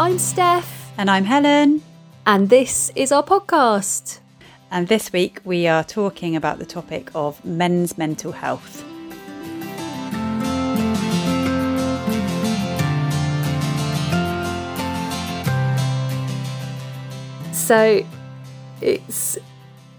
I'm 0.00 0.16
Steph. 0.16 0.92
And 0.96 1.10
I'm 1.10 1.24
Helen. 1.24 1.82
And 2.24 2.48
this 2.48 2.92
is 2.94 3.10
our 3.10 3.24
podcast. 3.24 4.20
And 4.70 4.86
this 4.86 5.12
week 5.12 5.40
we 5.44 5.66
are 5.66 5.82
talking 5.82 6.36
about 6.36 6.60
the 6.60 6.64
topic 6.64 7.10
of 7.16 7.44
men's 7.44 7.98
mental 7.98 8.30
health. 8.30 8.84
So 17.52 18.06
it's 18.80 19.36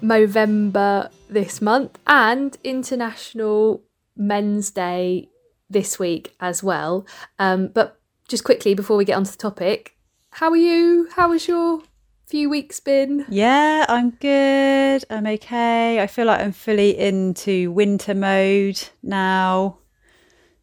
Movember 0.02 1.12
this 1.30 1.62
month 1.62 2.00
and 2.08 2.58
International 2.64 3.84
Men's 4.16 4.72
Day 4.72 5.28
this 5.70 6.00
week 6.00 6.34
as 6.40 6.64
well. 6.64 7.06
Um, 7.38 7.68
but 7.68 8.00
just 8.30 8.44
quickly 8.44 8.74
before 8.74 8.96
we 8.96 9.04
get 9.04 9.18
onto 9.18 9.32
the 9.32 9.38
topic, 9.38 9.98
how 10.32 10.52
are 10.52 10.58
you? 10.58 11.08
How 11.16 11.32
has 11.32 11.48
your 11.48 11.82
few 12.28 12.50
weeks 12.50 12.80
been? 12.80 13.26
Yeah, 13.30 13.86
I'm 13.90 14.12
good. 14.12 15.04
I'm 15.10 15.26
okay. 15.26 16.00
I 16.02 16.08
feel 16.08 16.28
like 16.28 16.42
I'm 16.42 16.52
fully 16.52 16.98
into 16.98 17.72
winter 17.72 18.14
mode 18.14 18.82
now. 19.02 19.80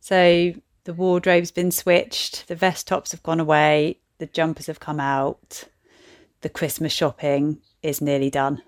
So 0.01 0.55
the 0.85 0.95
wardrobe's 0.95 1.51
been 1.51 1.73
switched, 1.73 2.47
the 2.47 2.55
vest 2.55 2.87
tops 2.87 3.11
have 3.11 3.23
gone 3.25 3.41
away, 3.41 3.99
the 4.19 4.27
jumpers 4.27 4.67
have 4.67 4.79
come 4.79 5.01
out, 5.01 5.65
the 6.43 6.49
Christmas 6.49 6.93
shopping 6.93 7.59
is 7.83 8.01
nearly 8.01 8.31
done. 8.31 8.63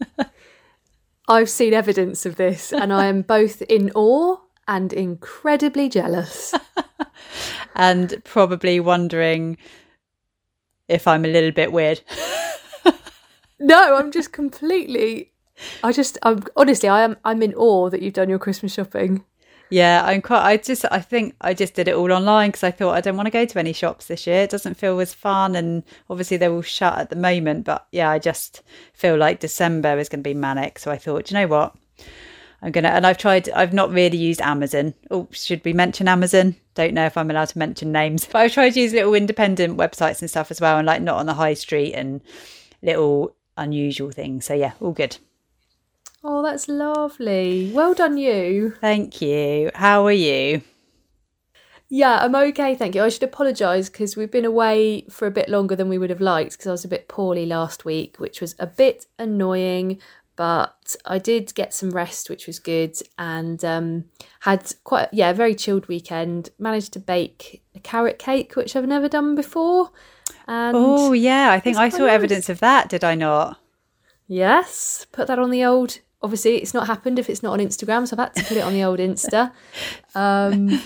I've 1.28 1.48
seen 1.48 1.72
evidence 1.72 2.26
of 2.26 2.36
this 2.36 2.72
and 2.72 2.92
I 2.92 3.06
am 3.06 3.22
both 3.22 3.62
in 3.62 3.90
awe 3.94 4.36
and 4.68 4.92
incredibly 4.92 5.88
jealous. 5.88 6.54
and 7.74 8.22
probably 8.24 8.78
wondering 8.78 9.56
if 10.90 11.06
I'm 11.06 11.24
a 11.24 11.28
little 11.28 11.52
bit 11.52 11.72
weird. 11.72 12.00
no, 13.58 13.96
I'm 13.96 14.10
just 14.10 14.32
completely 14.32 15.30
I 15.82 15.92
just 15.92 16.18
I'm 16.22 16.42
honestly 16.56 16.88
I 16.88 17.02
am 17.02 17.16
I'm 17.24 17.42
in 17.42 17.54
awe 17.54 17.90
that 17.90 18.02
you've 18.02 18.14
done 18.14 18.28
your 18.28 18.38
Christmas 18.38 18.72
shopping. 18.72 19.24
Yeah, 19.72 20.02
I'm 20.04 20.20
quite. 20.20 20.42
I 20.44 20.56
just, 20.56 20.84
I 20.90 20.98
think 20.98 21.36
I 21.40 21.54
just 21.54 21.74
did 21.74 21.86
it 21.86 21.94
all 21.94 22.10
online 22.10 22.48
because 22.48 22.64
I 22.64 22.72
thought 22.72 22.96
I 22.96 23.00
don't 23.00 23.16
want 23.16 23.28
to 23.28 23.30
go 23.30 23.44
to 23.44 23.58
any 23.60 23.72
shops 23.72 24.06
this 24.06 24.26
year. 24.26 24.42
It 24.42 24.50
doesn't 24.50 24.74
feel 24.74 24.98
as 24.98 25.14
fun, 25.14 25.54
and 25.54 25.84
obviously 26.10 26.38
they're 26.38 26.52
all 26.52 26.60
shut 26.60 26.98
at 26.98 27.10
the 27.10 27.14
moment. 27.14 27.66
But 27.66 27.86
yeah, 27.92 28.10
I 28.10 28.18
just 28.18 28.62
feel 28.92 29.16
like 29.16 29.38
December 29.38 29.96
is 29.98 30.08
going 30.08 30.24
to 30.24 30.28
be 30.28 30.34
manic. 30.34 30.80
So 30.80 30.90
I 30.90 30.98
thought, 30.98 31.30
you 31.30 31.36
know 31.36 31.46
what, 31.46 31.76
I'm 32.62 32.72
gonna. 32.72 32.88
And 32.88 33.06
I've 33.06 33.18
tried. 33.18 33.48
I've 33.50 33.72
not 33.72 33.90
really 33.90 34.18
used 34.18 34.40
Amazon. 34.40 34.94
Oh, 35.10 35.28
should 35.30 35.64
we 35.64 35.72
mention 35.72 36.08
Amazon? 36.08 36.56
Don't 36.74 36.94
know 36.94 37.06
if 37.06 37.16
I'm 37.16 37.30
allowed 37.30 37.48
to 37.48 37.58
mention 37.58 37.92
names, 37.92 38.26
but 38.26 38.38
I've 38.38 38.52
tried 38.52 38.70
to 38.70 38.80
use 38.80 38.92
little 38.92 39.14
independent 39.14 39.76
websites 39.78 40.20
and 40.20 40.28
stuff 40.28 40.50
as 40.50 40.60
well, 40.60 40.78
and 40.78 40.86
like 40.86 41.02
not 41.02 41.18
on 41.18 41.26
the 41.26 41.34
high 41.34 41.54
street 41.54 41.94
and 41.94 42.20
little 42.82 43.34
unusual 43.56 44.10
things. 44.10 44.46
So 44.46 44.54
yeah, 44.54 44.72
all 44.80 44.92
good. 44.92 45.16
Oh, 46.22 46.42
that's 46.42 46.68
lovely. 46.68 47.72
Well 47.72 47.94
done, 47.94 48.18
you. 48.18 48.74
Thank 48.80 49.22
you. 49.22 49.70
How 49.74 50.04
are 50.04 50.12
you? 50.12 50.62
Yeah, 51.92 52.18
I'm 52.20 52.36
okay, 52.36 52.76
thank 52.76 52.94
you. 52.94 53.02
I 53.02 53.08
should 53.08 53.24
apologise 53.24 53.88
because 53.88 54.16
we've 54.16 54.30
been 54.30 54.44
away 54.44 55.06
for 55.10 55.26
a 55.26 55.30
bit 55.30 55.48
longer 55.48 55.74
than 55.74 55.88
we 55.88 55.98
would 55.98 56.10
have 56.10 56.20
liked 56.20 56.52
because 56.52 56.68
I 56.68 56.70
was 56.70 56.84
a 56.84 56.88
bit 56.88 57.08
poorly 57.08 57.46
last 57.46 57.84
week, 57.84 58.18
which 58.18 58.40
was 58.40 58.54
a 58.60 58.66
bit 58.66 59.06
annoying. 59.18 59.98
But 60.40 60.96
I 61.04 61.18
did 61.18 61.54
get 61.54 61.74
some 61.74 61.90
rest, 61.90 62.30
which 62.30 62.46
was 62.46 62.58
good, 62.58 62.96
and 63.18 63.62
um, 63.62 64.06
had 64.40 64.72
quite 64.84 65.10
yeah 65.12 65.28
a 65.28 65.34
very 65.34 65.54
chilled 65.54 65.86
weekend. 65.86 66.48
Managed 66.58 66.94
to 66.94 66.98
bake 66.98 67.62
a 67.74 67.78
carrot 67.80 68.18
cake, 68.18 68.56
which 68.56 68.74
I've 68.74 68.86
never 68.86 69.06
done 69.06 69.34
before. 69.34 69.90
And 70.48 70.74
oh 70.74 71.12
yeah, 71.12 71.50
I 71.50 71.60
think 71.60 71.76
I 71.76 71.90
saw 71.90 72.06
nice. 72.06 72.12
evidence 72.12 72.48
of 72.48 72.60
that. 72.60 72.88
Did 72.88 73.04
I 73.04 73.16
not? 73.16 73.60
Yes, 74.28 75.06
put 75.12 75.26
that 75.26 75.38
on 75.38 75.50
the 75.50 75.62
old 75.62 75.98
obviously 76.22 76.56
it's 76.56 76.72
not 76.72 76.86
happened 76.86 77.18
if 77.18 77.28
it's 77.28 77.42
not 77.42 77.52
on 77.52 77.58
Instagram, 77.58 78.08
so 78.08 78.14
I've 78.14 78.20
had 78.20 78.34
to 78.36 78.44
put 78.44 78.56
it 78.56 78.64
on 78.64 78.72
the 78.72 78.84
old 78.84 78.98
Insta. 78.98 79.52
Um, 80.14 80.80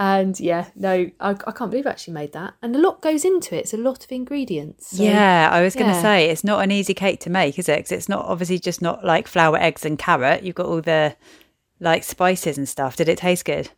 and 0.00 0.40
yeah, 0.40 0.68
no, 0.74 1.10
I, 1.20 1.30
I, 1.30 1.52
can't 1.52 1.70
believe 1.70 1.86
I 1.86 1.90
actually 1.90 2.14
made 2.14 2.32
that. 2.32 2.54
And 2.62 2.74
a 2.74 2.78
lot 2.78 3.02
goes 3.02 3.22
into 3.22 3.54
it. 3.54 3.58
It's 3.58 3.74
a 3.74 3.76
lot 3.76 4.02
of 4.02 4.10
ingredients. 4.10 4.96
So, 4.96 5.02
yeah, 5.02 5.50
I 5.52 5.60
was 5.60 5.74
going 5.74 5.90
to 5.90 5.92
yeah. 5.92 6.00
say 6.00 6.30
it's 6.30 6.42
not 6.42 6.64
an 6.64 6.72
easy 6.72 6.94
cake 6.94 7.20
to 7.20 7.30
make, 7.30 7.58
is 7.58 7.68
it? 7.68 7.76
Because 7.80 7.92
it's 7.92 8.08
not 8.08 8.24
obviously 8.24 8.58
just 8.58 8.80
not 8.80 9.04
like 9.04 9.28
flour, 9.28 9.58
eggs, 9.58 9.84
and 9.84 9.98
carrot. 9.98 10.42
You've 10.42 10.54
got 10.54 10.64
all 10.64 10.80
the 10.80 11.14
like 11.80 12.02
spices 12.02 12.56
and 12.56 12.66
stuff. 12.66 12.96
Did 12.96 13.10
it 13.10 13.18
taste 13.18 13.44
good? 13.44 13.68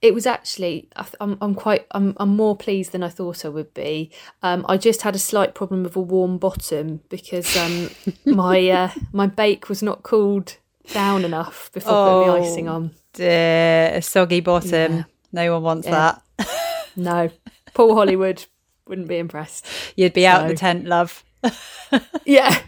it 0.00 0.14
was 0.14 0.26
actually 0.26 0.88
I'm, 1.20 1.36
I'm 1.40 1.54
quite 1.54 1.86
I'm, 1.92 2.14
I'm 2.18 2.36
more 2.36 2.56
pleased 2.56 2.92
than 2.92 3.02
I 3.02 3.08
thought 3.08 3.44
I 3.44 3.48
would 3.48 3.74
be. 3.74 4.10
Um, 4.42 4.64
I 4.68 4.76
just 4.76 5.02
had 5.02 5.14
a 5.14 5.18
slight 5.18 5.54
problem 5.54 5.82
with 5.82 5.96
a 5.96 6.00
warm 6.00 6.38
bottom 6.38 7.00
because 7.08 7.56
um, 7.56 7.90
my 8.24 8.68
uh, 8.68 8.90
my 9.12 9.26
bake 9.26 9.68
was 9.68 9.82
not 9.82 10.02
cooled 10.02 10.56
down 10.92 11.24
enough 11.24 11.70
before 11.72 11.92
oh, 11.92 12.24
putting 12.24 12.42
the 12.42 12.48
icing 12.48 12.68
on. 12.68 12.94
Dear, 13.12 13.92
a 13.94 14.02
soggy 14.02 14.40
bottom. 14.40 14.92
Yeah. 14.98 15.04
No 15.32 15.52
one 15.54 15.62
wants 15.62 15.86
yeah. 15.86 16.18
that. 16.38 16.88
no, 16.96 17.30
Paul 17.74 17.94
Hollywood 17.94 18.44
wouldn't 18.86 19.08
be 19.08 19.18
impressed. 19.18 19.66
You'd 19.96 20.12
be 20.12 20.22
so. 20.22 20.28
out 20.28 20.48
the 20.48 20.54
tent, 20.54 20.86
love. 20.86 21.24
yeah, 22.24 22.62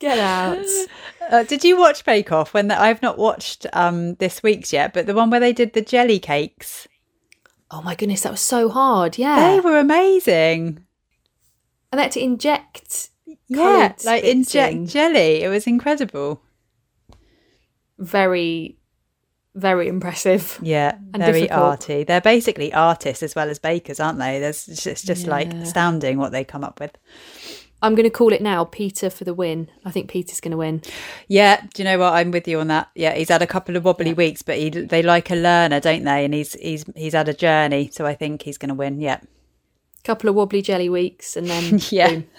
Get 0.00 0.18
out. 0.18 0.64
Uh, 1.28 1.44
did 1.44 1.62
you 1.62 1.78
watch 1.78 2.06
Bake 2.06 2.32
Off? 2.32 2.54
When 2.54 2.68
the, 2.68 2.80
I've 2.80 3.02
not 3.02 3.18
watched 3.18 3.66
um, 3.74 4.14
this 4.14 4.42
week's 4.42 4.72
yet, 4.72 4.94
but 4.94 5.06
the 5.06 5.14
one 5.14 5.28
where 5.28 5.38
they 5.38 5.52
did 5.52 5.74
the 5.74 5.82
jelly 5.82 6.18
cakes. 6.18 6.88
Oh 7.70 7.82
my 7.82 7.94
goodness, 7.94 8.22
that 8.22 8.32
was 8.32 8.40
so 8.40 8.70
hard. 8.70 9.18
Yeah, 9.18 9.38
they 9.38 9.60
were 9.60 9.78
amazing. 9.78 10.86
And 11.92 11.98
they 11.98 12.02
had 12.04 12.12
to 12.12 12.24
inject. 12.24 13.10
Yeah, 13.46 13.92
like 14.06 14.24
inject 14.24 14.74
in. 14.74 14.86
jelly. 14.86 15.42
It 15.42 15.50
was 15.50 15.66
incredible. 15.66 16.42
Very, 17.98 18.78
very 19.60 19.88
impressive. 19.88 20.58
Yeah, 20.62 20.96
very 21.16 21.42
difficult. 21.42 21.60
arty. 21.60 22.04
They're 22.04 22.20
basically 22.20 22.72
artists 22.72 23.22
as 23.22 23.34
well 23.34 23.48
as 23.48 23.58
bakers, 23.58 24.00
aren't 24.00 24.18
they? 24.18 24.40
There's 24.40 24.66
it's 24.68 25.02
just 25.02 25.24
yeah. 25.24 25.30
like 25.30 25.52
astounding 25.54 26.18
what 26.18 26.32
they 26.32 26.44
come 26.44 26.64
up 26.64 26.80
with. 26.80 26.96
I'm 27.82 27.94
going 27.94 28.04
to 28.04 28.10
call 28.10 28.32
it 28.32 28.42
now. 28.42 28.64
Peter 28.64 29.08
for 29.08 29.24
the 29.24 29.32
win. 29.32 29.70
I 29.84 29.90
think 29.90 30.10
Peter's 30.10 30.40
going 30.40 30.50
to 30.50 30.58
win. 30.58 30.82
Yeah, 31.28 31.62
do 31.72 31.82
you 31.82 31.84
know 31.84 31.98
what? 31.98 32.12
I'm 32.12 32.30
with 32.30 32.46
you 32.46 32.60
on 32.60 32.68
that. 32.68 32.90
Yeah, 32.94 33.14
he's 33.14 33.30
had 33.30 33.40
a 33.40 33.46
couple 33.46 33.76
of 33.76 33.84
wobbly 33.84 34.08
yeah. 34.08 34.14
weeks, 34.14 34.42
but 34.42 34.58
he 34.58 34.68
they 34.68 35.02
like 35.02 35.30
a 35.30 35.36
learner, 35.36 35.80
don't 35.80 36.04
they? 36.04 36.24
And 36.24 36.34
he's 36.34 36.54
he's 36.54 36.84
he's 36.94 37.14
had 37.14 37.28
a 37.28 37.34
journey, 37.34 37.90
so 37.92 38.06
I 38.06 38.14
think 38.14 38.42
he's 38.42 38.58
going 38.58 38.68
to 38.68 38.74
win. 38.74 39.00
Yeah, 39.00 39.20
couple 40.04 40.28
of 40.28 40.36
wobbly 40.36 40.62
jelly 40.62 40.88
weeks, 40.88 41.36
and 41.36 41.46
then 41.46 41.80
yeah, 41.90 42.08
boom. 42.08 42.34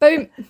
boom. 0.00 0.28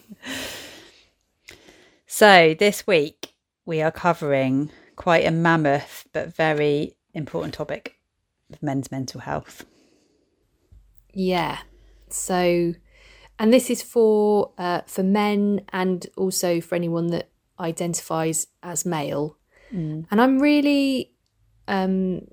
So 2.17 2.55
this 2.57 2.87
week 2.87 3.35
we 3.67 3.83
are 3.83 3.91
covering 3.91 4.71
quite 4.97 5.27
a 5.27 5.31
mammoth 5.31 6.07
but 6.13 6.35
very 6.35 6.97
important 7.13 7.55
topic 7.55 7.99
of 8.53 8.63
men's 8.63 8.91
mental 8.91 9.21
health. 9.21 9.65
Yeah. 11.13 11.59
So 12.09 12.75
and 13.39 13.53
this 13.53 13.71
is 13.71 13.83
for 13.83 14.53
uh, 14.59 14.83
for 14.87 15.03
men 15.03 15.63
and 15.73 16.07
also 16.17 16.61
for 16.61 16.75
anyone 16.75 17.09
that 17.09 17.31
identifies 17.59 18.47
as 18.63 18.85
male. 18.85 19.37
Mm. 19.73 20.07
And 20.11 20.21
I'm 20.21 20.39
really, 20.39 21.13
um, 21.67 22.27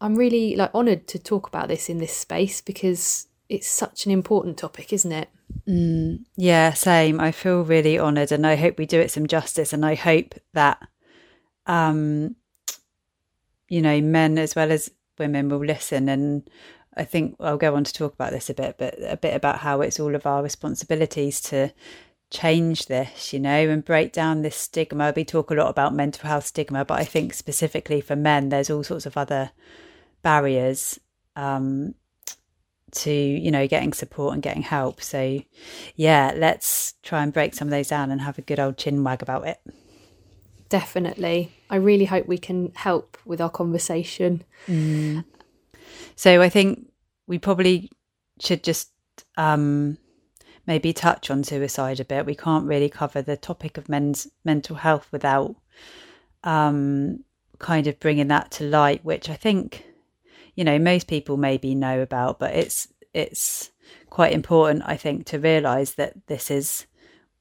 I'm 0.00 0.14
really 0.14 0.56
like 0.56 0.74
honoured 0.74 1.08
to 1.08 1.18
talk 1.18 1.48
about 1.48 1.68
this 1.68 1.88
in 1.88 1.98
this 1.98 2.16
space 2.16 2.60
because 2.60 3.26
it's 3.48 3.68
such 3.68 4.06
an 4.06 4.12
important 4.12 4.56
topic, 4.56 4.92
isn't 4.92 5.12
it? 5.12 5.28
Mm, 5.68 6.24
yeah, 6.36 6.72
same. 6.72 7.20
I 7.20 7.32
feel 7.32 7.64
really 7.64 7.98
honoured, 7.98 8.30
and 8.30 8.46
I 8.46 8.54
hope 8.54 8.78
we 8.78 8.86
do 8.86 9.00
it 9.00 9.10
some 9.10 9.26
justice. 9.26 9.72
And 9.72 9.84
I 9.84 9.94
hope 9.96 10.34
that, 10.52 10.78
um, 11.66 12.36
you 13.68 13.80
know, 13.80 14.00
men 14.00 14.38
as 14.38 14.54
well 14.54 14.72
as 14.72 14.90
women 15.18 15.48
will 15.48 15.64
listen 15.64 16.08
and 16.08 16.48
I 16.96 17.04
think 17.04 17.36
I'll 17.40 17.56
go 17.56 17.76
on 17.76 17.84
to 17.84 17.92
talk 17.92 18.14
about 18.14 18.32
this 18.32 18.50
a 18.50 18.54
bit, 18.54 18.76
but 18.78 18.94
a 19.00 19.16
bit 19.16 19.34
about 19.34 19.58
how 19.58 19.80
it's 19.80 20.00
all 20.00 20.14
of 20.14 20.26
our 20.26 20.42
responsibilities 20.42 21.40
to 21.42 21.72
change 22.30 22.86
this, 22.86 23.32
you 23.32 23.40
know, 23.40 23.68
and 23.68 23.84
break 23.84 24.12
down 24.12 24.42
this 24.42 24.56
stigma. 24.56 25.12
We 25.14 25.24
talk 25.24 25.50
a 25.50 25.54
lot 25.54 25.68
about 25.68 25.94
mental 25.94 26.28
health 26.28 26.46
stigma, 26.46 26.84
but 26.84 26.98
I 26.98 27.04
think 27.04 27.34
specifically 27.34 28.00
for 28.00 28.16
men, 28.16 28.48
there's 28.48 28.70
all 28.70 28.82
sorts 28.82 29.06
of 29.06 29.16
other 29.16 29.52
barriers 30.22 30.98
um, 31.36 31.94
to, 32.92 33.12
you 33.12 33.50
know, 33.50 33.66
getting 33.68 33.92
support 33.92 34.34
and 34.34 34.42
getting 34.42 34.62
help. 34.62 35.00
So, 35.00 35.42
yeah, 35.94 36.32
let's 36.36 36.94
try 37.02 37.22
and 37.22 37.32
break 37.32 37.54
some 37.54 37.68
of 37.68 37.72
those 37.72 37.88
down 37.88 38.10
and 38.10 38.20
have 38.20 38.38
a 38.38 38.42
good 38.42 38.60
old 38.60 38.78
chin 38.78 39.04
wag 39.04 39.22
about 39.22 39.46
it. 39.46 39.58
Definitely. 40.70 41.52
I 41.68 41.76
really 41.76 42.06
hope 42.06 42.26
we 42.26 42.38
can 42.38 42.72
help 42.74 43.18
with 43.26 43.40
our 43.40 43.50
conversation. 43.50 44.44
Mm. 44.66 45.24
So 46.16 46.40
I 46.40 46.48
think 46.48 46.90
we 47.26 47.38
probably 47.38 47.90
should 48.40 48.62
just 48.62 48.90
um, 49.36 49.98
maybe 50.66 50.92
touch 50.92 51.28
on 51.28 51.42
suicide 51.42 51.98
a 51.98 52.04
bit. 52.04 52.24
We 52.24 52.36
can't 52.36 52.66
really 52.66 52.88
cover 52.88 53.20
the 53.20 53.36
topic 53.36 53.78
of 53.78 53.88
men's 53.88 54.28
mental 54.44 54.76
health 54.76 55.08
without 55.10 55.56
um, 56.44 57.24
kind 57.58 57.88
of 57.88 57.98
bringing 57.98 58.28
that 58.28 58.52
to 58.52 58.64
light, 58.64 59.04
which 59.04 59.28
I 59.28 59.34
think, 59.34 59.84
you 60.54 60.64
know 60.64 60.78
most 60.78 61.08
people 61.08 61.36
maybe 61.36 61.74
know 61.74 62.00
about, 62.00 62.38
but 62.38 62.54
it's 62.54 62.88
it's 63.12 63.72
quite 64.08 64.32
important, 64.32 64.84
I 64.86 64.96
think, 64.96 65.26
to 65.26 65.38
realise 65.38 65.92
that 65.92 66.26
this 66.28 66.50
is 66.50 66.86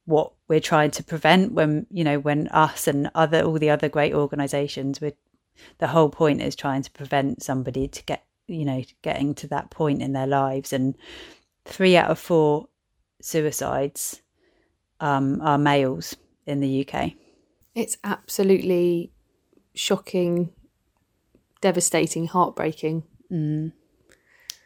what 0.10 0.34
we're 0.48 0.60
trying 0.60 0.90
to 0.90 1.04
prevent 1.04 1.54
when 1.54 1.86
you 1.92 2.04
know 2.04 2.20
when 2.20 2.48
us 2.50 2.88
and 2.88 3.10
other 3.14 3.44
all 3.44 3.60
the 3.60 3.70
other 3.70 3.88
great 3.88 4.14
organisations 4.14 5.00
with 5.00 5.14
the 5.78 5.88
whole 5.88 6.10
point 6.10 6.42
is 6.42 6.56
trying 6.56 6.82
to 6.82 6.92
prevent 6.92 7.44
somebody 7.44 7.88
to 7.88 8.04
get 8.04 8.26
you 8.48 8.66
know 8.66 8.84
getting 9.04 9.36
to 9.36 9.48
that 9.48 9.70
point 9.70 10.02
in 10.02 10.14
their 10.14 10.28
lives 10.28 10.74
and 10.74 10.96
three 11.66 11.96
out 11.96 12.10
of 12.10 12.18
four 12.18 12.68
suicides 13.22 14.22
um, 15.00 15.40
are 15.42 15.58
males 15.58 16.16
in 16.46 16.60
the 16.60 16.88
UK. 16.88 17.14
It's 17.76 17.98
absolutely 18.04 19.12
shocking, 19.74 20.50
devastating, 21.62 22.28
heartbreaking. 22.28 23.04
Mm. 23.32 23.72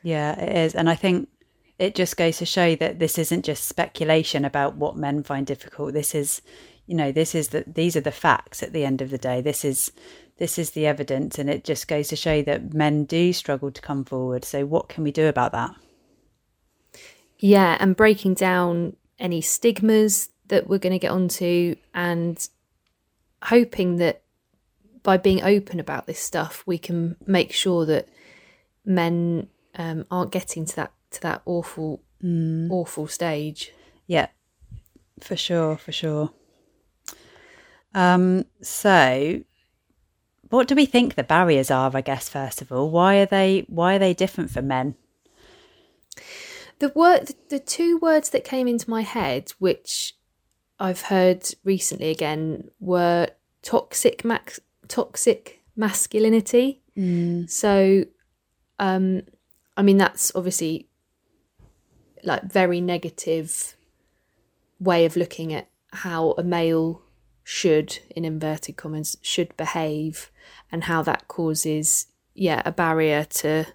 Yeah, 0.01 0.39
it 0.39 0.57
is. 0.57 0.75
And 0.75 0.89
I 0.89 0.95
think 0.95 1.29
it 1.83 1.95
just 1.95 2.15
goes 2.15 2.37
to 2.37 2.45
show 2.45 2.75
that 2.77 2.99
this 2.99 3.17
isn't 3.17 3.43
just 3.43 3.65
speculation 3.65 4.45
about 4.45 4.77
what 4.77 4.95
men 4.95 5.21
find 5.21 5.45
difficult. 5.45 5.93
This 5.93 6.15
is, 6.15 6.41
you 6.87 6.95
know, 6.95 7.11
this 7.11 7.35
is 7.35 7.49
that 7.49 7.75
these 7.75 7.97
are 7.97 8.01
the 8.01 8.11
facts 8.11 8.63
at 8.63 8.71
the 8.71 8.85
end 8.85 9.01
of 9.01 9.09
the 9.09 9.17
day. 9.17 9.41
This 9.41 9.65
is 9.65 9.91
this 10.37 10.57
is 10.57 10.71
the 10.71 10.87
evidence 10.87 11.37
and 11.37 11.49
it 11.49 11.63
just 11.63 11.87
goes 11.87 12.07
to 12.07 12.15
show 12.15 12.41
that 12.41 12.73
men 12.73 13.03
do 13.03 13.33
struggle 13.33 13.69
to 13.69 13.81
come 13.81 14.05
forward. 14.05 14.45
So 14.45 14.65
what 14.65 14.87
can 14.87 15.03
we 15.03 15.11
do 15.11 15.27
about 15.27 15.51
that? 15.51 15.75
Yeah, 17.37 17.77
and 17.79 17.95
breaking 17.95 18.35
down 18.35 18.95
any 19.19 19.41
stigmas 19.41 20.29
that 20.47 20.67
we're 20.67 20.79
going 20.79 20.93
to 20.93 20.99
get 20.99 21.11
onto 21.11 21.75
and 21.93 22.47
hoping 23.43 23.97
that 23.97 24.23
by 25.03 25.17
being 25.17 25.43
open 25.43 25.81
about 25.81 26.07
this 26.07 26.19
stuff, 26.19 26.63
we 26.65 26.77
can 26.77 27.17
make 27.27 27.51
sure 27.51 27.85
that 27.85 28.07
men 28.85 29.49
um, 29.75 30.05
aren't 30.09 30.31
getting 30.31 30.65
to 30.65 30.75
that 30.77 30.93
to 31.13 31.21
that 31.21 31.41
awful, 31.45 32.01
mm. 32.23 32.69
awful 32.69 33.07
stage. 33.07 33.71
Yeah, 34.07 34.27
for 35.19 35.35
sure, 35.35 35.77
for 35.77 35.91
sure. 35.91 36.31
Um, 37.95 38.45
so, 38.61 39.41
what 40.49 40.67
do 40.67 40.75
we 40.75 40.85
think 40.85 41.15
the 41.15 41.23
barriers 41.23 41.71
are? 41.71 41.91
I 41.93 42.01
guess 42.01 42.29
first 42.29 42.61
of 42.61 42.71
all, 42.71 42.89
why 42.89 43.17
are 43.17 43.25
they 43.25 43.65
why 43.67 43.95
are 43.95 43.99
they 43.99 44.13
different 44.13 44.51
for 44.51 44.61
men? 44.61 44.95
The 46.79 46.89
word, 46.89 47.31
the 47.49 47.59
two 47.59 47.97
words 47.99 48.29
that 48.31 48.43
came 48.43 48.67
into 48.67 48.89
my 48.89 49.01
head, 49.01 49.53
which 49.59 50.15
I've 50.79 51.01
heard 51.01 51.47
recently 51.63 52.09
again, 52.09 52.69
were 52.79 53.29
toxic 53.61 54.25
max, 54.25 54.59
toxic 54.87 55.61
masculinity. 55.75 56.81
Mm. 56.97 57.49
So, 57.49 58.05
um, 58.79 59.21
I 59.77 59.81
mean, 59.81 59.97
that's 59.97 60.31
obviously 60.35 60.89
like 62.23 62.43
very 62.43 62.81
negative 62.81 63.75
way 64.79 65.05
of 65.05 65.15
looking 65.15 65.53
at 65.53 65.69
how 65.91 66.31
a 66.37 66.43
male 66.43 67.01
should, 67.43 67.99
in 68.15 68.25
inverted 68.25 68.77
commas, 68.77 69.17
should 69.21 69.55
behave, 69.57 70.31
and 70.71 70.85
how 70.85 71.01
that 71.03 71.27
causes, 71.27 72.07
yeah, 72.33 72.61
a 72.65 72.71
barrier 72.71 73.25
to, 73.25 73.65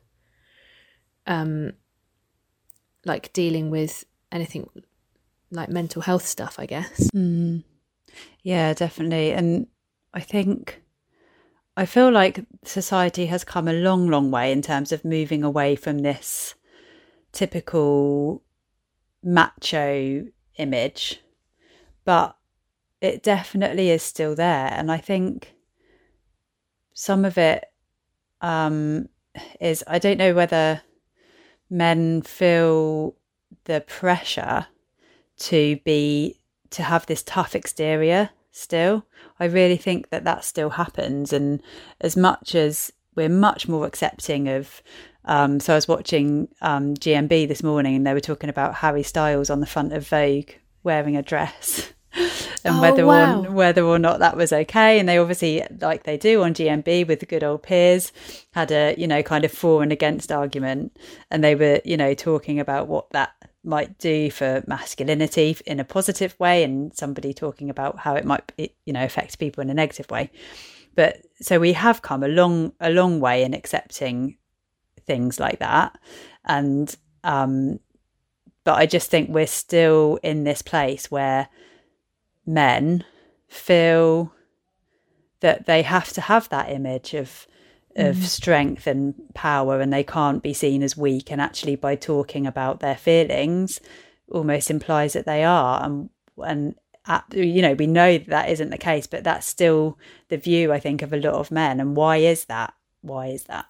um, 1.27 1.73
like 3.05 3.33
dealing 3.33 3.71
with 3.71 4.05
anything 4.33 4.69
like 5.51 5.69
mental 5.69 6.03
health 6.03 6.27
stuff, 6.27 6.59
I 6.59 6.67
guess. 6.67 7.11
Mm. 7.15 7.65
Yeah, 8.43 8.75
definitely. 8.75 9.33
And 9.33 9.67
I 10.13 10.21
think 10.21 10.83
I 11.77 11.87
feel 11.87 12.11
like 12.11 12.45
society 12.65 13.27
has 13.27 13.45
come 13.45 13.69
a 13.69 13.73
long, 13.73 14.09
long 14.09 14.31
way 14.31 14.51
in 14.51 14.63
terms 14.63 14.93
of 14.93 15.05
moving 15.05 15.45
away 15.45 15.77
from 15.77 16.01
this 16.01 16.55
typical 17.33 18.43
macho 19.23 20.27
image, 20.57 21.21
but 22.05 22.37
it 23.01 23.23
definitely 23.23 23.91
is 23.91 24.03
still 24.03 24.35
there. 24.35 24.69
And 24.73 24.91
I 24.91 24.99
think 24.99 25.55
some 26.95 27.25
of 27.25 27.39
it 27.39 27.65
um, 28.41 29.09
is, 29.61 29.85
I 29.87 29.99
don't 29.99 30.19
know 30.19 30.35
whether 30.35 30.83
men 31.71 32.23
feel 32.23 33.15
the 33.65 33.81
pressure 33.83 34.67
to 35.39 35.79
be, 35.85 36.41
to 36.71 36.83
have 36.83 37.07
this 37.07 37.23
tough 37.23 37.55
exterior 37.55 38.31
still. 38.51 39.07
I 39.39 39.45
really 39.45 39.77
think 39.77 40.11
that 40.11 40.25
that 40.25 40.45
still 40.45 40.71
happens. 40.71 41.33
And 41.33 41.63
as 42.01 42.17
much 42.17 42.55
as 42.55 42.93
we're 43.19 43.29
much 43.29 43.69
more 43.69 43.85
accepting 43.85 44.49
of, 44.49 44.81
um, 45.25 45.59
so 45.59 45.75
I 45.75 45.77
was 45.77 45.89
watching 45.89 46.49
um, 46.63 46.95
GMB 46.95 47.49
this 47.49 47.65
morning 47.65 47.97
and 47.97 48.07
they 48.07 48.15
were 48.15 48.21
talking 48.21 48.49
about 48.49 48.77
Harry 48.77 49.03
Styles 49.03 49.51
on 49.51 49.59
the 49.59 49.67
front 49.67 49.93
of 49.93 50.07
Vogue 50.07 50.51
wearing 50.85 51.17
a 51.17 51.23
dress. 51.23 51.93
and 52.65 52.77
oh, 52.77 52.81
whether 52.81 53.05
wow. 53.05 53.43
or 53.43 53.51
whether 53.51 53.83
or 53.83 53.99
not 53.99 54.21
that 54.21 54.37
was 54.37 54.53
okay, 54.53 55.01
and 55.01 55.09
they 55.09 55.19
obviously, 55.19 55.65
like 55.81 56.05
they 56.05 56.17
do 56.17 56.43
on 56.43 56.55
GMB 56.55 57.09
with 57.09 57.21
the 57.21 57.27
good 57.27 57.45
old 57.45 57.65
Piers, 57.65 58.13
had 58.53 58.71
a 58.71 58.95
you 58.97 59.07
know 59.07 59.23
kind 59.23 59.45
of 59.45 59.53
for 59.53 59.83
and 59.83 59.93
against 59.93 60.33
argument, 60.33 60.97
and 61.31 61.45
they 61.45 61.55
were 61.55 61.81
you 61.85 61.97
know 61.97 62.15
talking 62.15 62.59
about 62.59 62.89
what 62.89 63.11
that 63.11 63.33
might 63.63 63.99
do 63.99 64.31
for 64.31 64.65
masculinity 64.67 65.57
in 65.67 65.81
a 65.81 65.85
positive 65.85 66.39
way 66.39 66.63
and 66.65 66.97
somebody 66.97 67.35
talking 67.35 67.69
about 67.69 67.99
how 67.99 68.15
it 68.15 68.25
might 68.25 68.53
you 68.57 68.93
know 68.93 69.05
affect 69.05 69.39
people 69.39 69.61
in 69.61 69.69
a 69.69 69.75
negative 69.75 70.11
way 70.11 70.31
but 70.99 71.23
so 71.41 71.61
we 71.61 71.75
have 71.75 72.03
come 72.03 72.25
a 72.25 72.29
long 72.29 72.73
a 72.81 72.91
long 72.91 73.21
way 73.21 73.45
in 73.45 73.55
accepting 73.55 74.37
things 75.07 75.39
like 75.39 75.61
that. 75.61 75.97
And 76.45 76.93
um 77.23 77.79
but 78.65 78.75
i 78.75 78.85
just 78.85 79.09
think 79.09 79.31
we're 79.31 79.47
still 79.47 80.19
in 80.25 80.43
this 80.43 80.61
place 80.61 81.09
where 81.09 81.49
men 82.47 83.05
feel 83.47 84.33
that 85.39 85.67
they 85.67 85.83
have 85.83 86.13
to 86.15 86.21
have 86.21 86.49
that 86.49 86.69
image 86.69 87.15
of 87.15 87.47
of 87.95 88.17
mm. 88.17 88.23
strength 88.25 88.89
and 88.89 89.15
power 89.35 89.81
and 89.81 89.93
they 89.93 90.05
can't 90.05 90.43
be 90.43 90.53
seen 90.53 90.83
as 90.83 90.97
weak. 90.97 91.31
And 91.31 91.41
actually 91.41 91.77
by 91.77 91.95
talking 91.95 92.45
about 92.45 92.81
their 92.81 92.97
feelings 92.97 93.81
almost 94.33 94.69
implies 94.69 95.13
that 95.13 95.27
they 95.27 95.45
are. 95.45 95.85
And 95.85 96.11
and 96.39 96.75
you 97.33 97.63
know 97.63 97.75
we 97.75 97.87
know 97.87 98.19
that, 98.19 98.29
that 98.29 98.49
isn't 98.51 98.71
the 98.71 98.79
case 98.79 99.07
but 99.07 99.25
that's 99.25 99.47
still 99.47 99.99
the 100.29 100.37
view 100.37 100.73
i 100.73 100.79
think 100.79 101.03
of 101.03 101.13
a 101.13 101.17
lot 101.17 101.35
of 101.35 101.51
men 101.51 101.81
and 101.81 101.97
why 101.97 102.17
is 102.17 102.45
that 102.47 102.75
why 103.01 103.27
is 103.29 103.45
that 103.45 103.67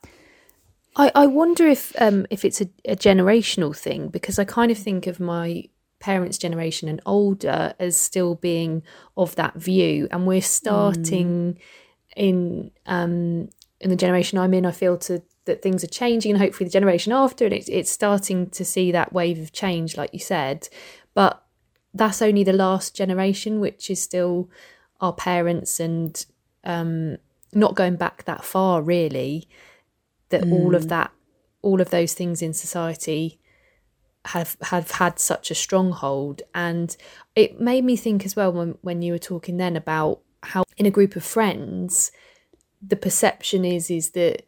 i 0.97 1.11
i 1.15 1.27
wonder 1.27 1.67
if 1.67 1.93
um 2.01 2.27
if 2.31 2.45
it's 2.45 2.61
a, 2.61 2.69
a 2.85 2.97
generational 2.97 3.77
thing 3.77 4.09
because 4.09 4.39
i 4.39 4.45
kind 4.45 4.71
of 4.71 4.79
think 4.79 5.07
of 5.07 5.21
my 5.21 5.65
parents 6.01 6.39
generation 6.39 6.89
and 6.89 7.01
older 7.07 7.75
as 7.79 7.97
still 7.97 8.37
being 8.37 8.83
of 9.17 9.35
that 9.37 9.55
view 9.55 10.09
and 10.11 10.27
we're 10.27 10.41
starting 10.43 11.55
mm. 11.55 11.59
in 12.17 12.71
um 12.87 13.49
in 13.81 13.91
the 13.91 13.97
generation 13.97 14.39
I'm 14.39 14.55
in, 14.55 14.67
I 14.67 14.73
feel 14.73 14.97
to 14.99 15.23
that 15.45 15.63
things 15.63 15.83
are 15.83 15.89
changing, 15.89 16.33
and 16.33 16.41
hopefully 16.41 16.67
the 16.67 16.73
generation 16.73 17.13
after, 17.13 17.45
and 17.45 17.55
it's 17.55 17.69
it's 17.69 17.91
starting 17.91 18.51
to 18.51 18.65
see 18.65 18.93
that 18.93 19.13
wave 19.13 19.39
of 19.39 19.53
change, 19.53 19.97
like 19.97 20.13
you 20.13 20.19
said. 20.19 20.69
But 21.15 21.43
that's 21.99 22.23
only 22.23 22.45
the 22.45 22.53
last 22.53 22.95
generation, 22.95 23.61
which 23.61 23.91
is 23.91 24.01
still 24.01 24.49
our 25.01 25.13
parents, 25.13 25.81
and 25.81 26.25
um, 26.65 27.19
not 27.53 27.75
going 27.75 27.97
back 27.97 28.25
that 28.25 28.45
far, 28.45 28.83
really. 28.83 29.49
That 30.31 30.43
mm. 30.43 30.53
all 30.53 30.75
of 30.75 30.85
mm. 30.85 30.89
that, 30.89 31.11
all 31.63 31.81
of 31.81 31.91
those 31.91 32.15
things 32.15 32.43
in 32.43 32.53
society 32.53 33.39
have 34.27 34.57
have 34.63 34.93
had 34.93 35.19
such 35.19 35.51
a 35.51 35.55
stronghold, 35.55 36.43
and 36.55 36.97
it 37.35 37.61
made 37.61 37.85
me 37.85 37.97
think 37.97 38.25
as 38.25 38.37
well 38.37 38.53
when 38.53 38.79
when 38.83 39.03
you 39.03 39.13
were 39.13 39.19
talking 39.19 39.57
then 39.57 39.77
about 39.77 40.21
how 40.43 40.65
in 40.77 40.87
a 40.87 40.91
group 40.91 41.17
of 41.17 41.25
friends 41.25 42.13
the 42.81 42.97
perception 42.97 43.65
is 43.65 43.91
is 43.91 44.11
that 44.11 44.47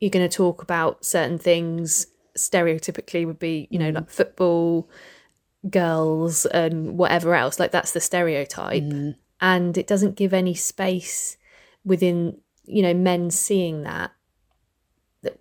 you're 0.00 0.10
going 0.10 0.28
to 0.28 0.36
talk 0.36 0.62
about 0.62 1.04
certain 1.04 1.38
things 1.38 2.06
stereotypically 2.36 3.24
would 3.24 3.38
be 3.38 3.66
you 3.70 3.78
know 3.78 3.90
like 3.90 4.10
football 4.10 4.88
girls 5.70 6.46
and 6.46 6.96
whatever 6.96 7.34
else 7.34 7.58
like 7.58 7.72
that's 7.72 7.92
the 7.92 8.00
stereotype 8.00 8.82
mm. 8.82 9.14
and 9.40 9.76
it 9.76 9.86
doesn't 9.86 10.14
give 10.14 10.32
any 10.32 10.54
space 10.54 11.36
within 11.84 12.38
you 12.64 12.82
know 12.82 12.94
men 12.94 13.30
seeing 13.30 13.82
that, 13.82 14.12
that 15.22 15.38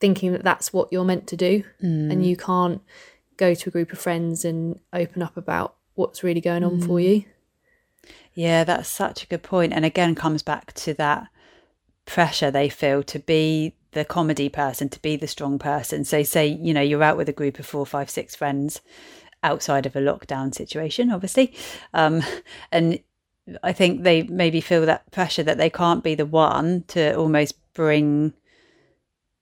thinking 0.00 0.32
that 0.32 0.42
that's 0.42 0.72
what 0.72 0.88
you're 0.90 1.04
meant 1.04 1.26
to 1.26 1.36
do 1.36 1.62
mm. 1.82 2.10
and 2.10 2.26
you 2.26 2.36
can't 2.36 2.82
go 3.36 3.54
to 3.54 3.68
a 3.68 3.72
group 3.72 3.92
of 3.92 3.98
friends 3.98 4.44
and 4.44 4.80
open 4.92 5.22
up 5.22 5.36
about 5.36 5.76
what's 5.94 6.24
really 6.24 6.40
going 6.40 6.64
on 6.64 6.80
mm. 6.80 6.86
for 6.86 6.98
you 6.98 7.24
yeah, 8.36 8.64
that's 8.64 8.88
such 8.88 9.24
a 9.24 9.26
good 9.26 9.42
point. 9.42 9.72
And 9.72 9.84
again, 9.84 10.14
comes 10.14 10.42
back 10.42 10.72
to 10.74 10.94
that 10.94 11.28
pressure 12.04 12.50
they 12.50 12.68
feel 12.68 13.02
to 13.04 13.18
be 13.18 13.74
the 13.92 14.04
comedy 14.04 14.50
person, 14.50 14.90
to 14.90 15.00
be 15.00 15.16
the 15.16 15.26
strong 15.26 15.58
person. 15.58 16.04
So, 16.04 16.22
say, 16.22 16.46
you 16.46 16.74
know, 16.74 16.82
you're 16.82 17.02
out 17.02 17.16
with 17.16 17.30
a 17.30 17.32
group 17.32 17.58
of 17.58 17.66
four, 17.66 17.86
five, 17.86 18.10
six 18.10 18.36
friends 18.36 18.82
outside 19.46 19.86
of 19.86 19.96
a 19.96 20.00
lockdown 20.00 20.54
situation, 20.54 21.10
obviously. 21.10 21.54
Um, 21.94 22.22
and 22.72 22.98
I 23.62 23.72
think 23.72 24.02
they 24.02 24.24
maybe 24.24 24.60
feel 24.60 24.84
that 24.86 25.10
pressure 25.12 25.44
that 25.44 25.56
they 25.56 25.70
can't 25.70 26.02
be 26.02 26.14
the 26.14 26.26
one 26.26 26.84
to 26.88 27.14
almost 27.14 27.54
bring 27.72 28.34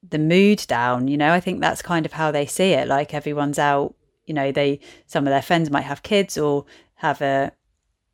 the 0.08 0.18
mood 0.18 0.64
down. 0.68 1.08
You 1.08 1.16
know, 1.16 1.32
I 1.32 1.40
think 1.40 1.60
that's 1.60 1.82
kind 1.82 2.04
of 2.04 2.12
how 2.12 2.30
they 2.30 2.46
see 2.46 2.72
it. 2.72 2.86
Like 2.86 3.14
everyone's 3.14 3.58
out, 3.58 3.94
you 4.26 4.34
know, 4.34 4.52
they 4.52 4.80
some 5.06 5.26
of 5.26 5.30
their 5.30 5.42
friends 5.42 5.70
might 5.70 5.82
have 5.82 6.02
kids 6.02 6.36
or 6.36 6.66
have 6.96 7.22
a 7.22 7.52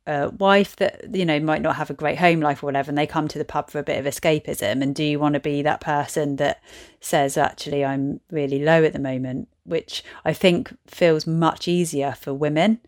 a 0.07 0.29
wife 0.31 0.75
that 0.77 1.15
you 1.15 1.25
know 1.25 1.39
might 1.39 1.61
not 1.61 1.75
have 1.75 1.91
a 1.91 1.93
great 1.93 2.17
home 2.17 2.39
life 2.39 2.63
or 2.63 2.65
whatever 2.65 2.89
and 2.89 2.97
they 2.97 3.05
come 3.05 3.27
to 3.27 3.37
the 3.37 3.45
pub 3.45 3.69
for 3.69 3.77
a 3.77 3.83
bit 3.83 4.03
of 4.03 4.11
escapism 4.11 4.81
and 4.81 4.95
do 4.95 5.03
you 5.03 5.19
want 5.19 5.35
to 5.35 5.39
be 5.39 5.61
that 5.61 5.79
person 5.79 6.37
that 6.37 6.59
says 6.99 7.37
actually 7.37 7.85
i'm 7.85 8.19
really 8.31 8.63
low 8.63 8.83
at 8.83 8.93
the 8.93 8.99
moment 8.99 9.47
which 9.63 10.03
i 10.25 10.33
think 10.33 10.75
feels 10.87 11.27
much 11.27 11.67
easier 11.67 12.13
for 12.13 12.33
women 12.33 12.79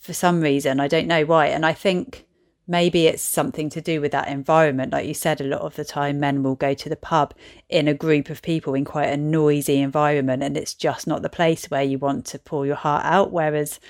for 0.00 0.14
some 0.14 0.40
reason. 0.40 0.80
I 0.80 0.88
don't 0.88 1.06
know 1.06 1.24
why. 1.24 1.46
And 1.46 1.64
i 1.64 1.72
think 1.72 2.26
maybe 2.66 3.08
it's 3.08 3.22
something 3.22 3.68
to 3.68 3.80
do 3.80 4.00
with 4.00 4.12
that 4.12 4.28
environment. 4.28 4.92
Like 4.92 5.06
you 5.06 5.14
said 5.14 5.40
a 5.40 5.44
lot 5.44 5.62
of 5.62 5.74
the 5.74 5.84
time 5.84 6.20
men 6.20 6.42
will 6.42 6.54
go 6.54 6.72
to 6.72 6.88
the 6.88 6.96
pub 6.96 7.34
in 7.68 7.88
a 7.88 7.94
group 7.94 8.30
of 8.30 8.42
people 8.42 8.74
in 8.74 8.84
quite 8.84 9.08
a 9.08 9.16
noisy 9.16 9.80
environment 9.80 10.42
and 10.42 10.56
it's 10.56 10.74
just 10.74 11.06
not 11.06 11.22
the 11.22 11.28
place 11.28 11.66
where 11.66 11.82
you 11.82 11.98
want 11.98 12.26
to 12.26 12.38
pour 12.38 12.66
your 12.66 12.76
heart 12.76 13.04
out. 13.04 13.32
Whereas 13.32 13.80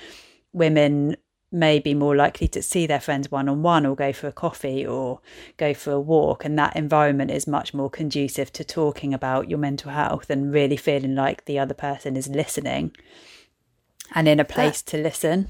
women 0.51 1.15
may 1.51 1.79
be 1.79 1.93
more 1.93 2.15
likely 2.15 2.47
to 2.47 2.61
see 2.61 2.87
their 2.87 2.99
friends 2.99 3.29
one 3.29 3.49
on 3.49 3.61
one 3.61 3.85
or 3.85 3.95
go 3.95 4.13
for 4.13 4.27
a 4.27 4.31
coffee 4.31 4.85
or 4.85 5.19
go 5.57 5.73
for 5.73 5.91
a 5.91 5.99
walk. 5.99 6.45
And 6.45 6.57
that 6.57 6.75
environment 6.75 7.31
is 7.31 7.45
much 7.45 7.73
more 7.73 7.89
conducive 7.89 8.53
to 8.53 8.63
talking 8.63 9.13
about 9.13 9.49
your 9.49 9.59
mental 9.59 9.91
health 9.91 10.29
and 10.29 10.53
really 10.53 10.77
feeling 10.77 11.15
like 11.15 11.45
the 11.45 11.59
other 11.59 11.73
person 11.73 12.15
is 12.15 12.29
listening 12.29 12.95
and 14.13 14.27
in 14.27 14.39
a 14.39 14.45
place 14.45 14.81
that, 14.81 14.91
to 14.91 15.03
listen. 15.03 15.49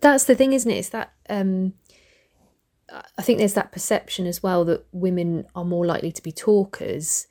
That's 0.00 0.24
the 0.24 0.34
thing, 0.34 0.52
isn't 0.52 0.70
it? 0.70 0.76
It's 0.76 0.88
that 0.90 1.12
um, 1.28 1.74
I 3.18 3.22
think 3.22 3.38
there's 3.38 3.54
that 3.54 3.72
perception 3.72 4.26
as 4.26 4.42
well 4.42 4.64
that 4.66 4.86
women 4.92 5.46
are 5.54 5.64
more 5.64 5.86
likely 5.86 6.12
to 6.12 6.22
be 6.22 6.32
talkers, 6.32 7.26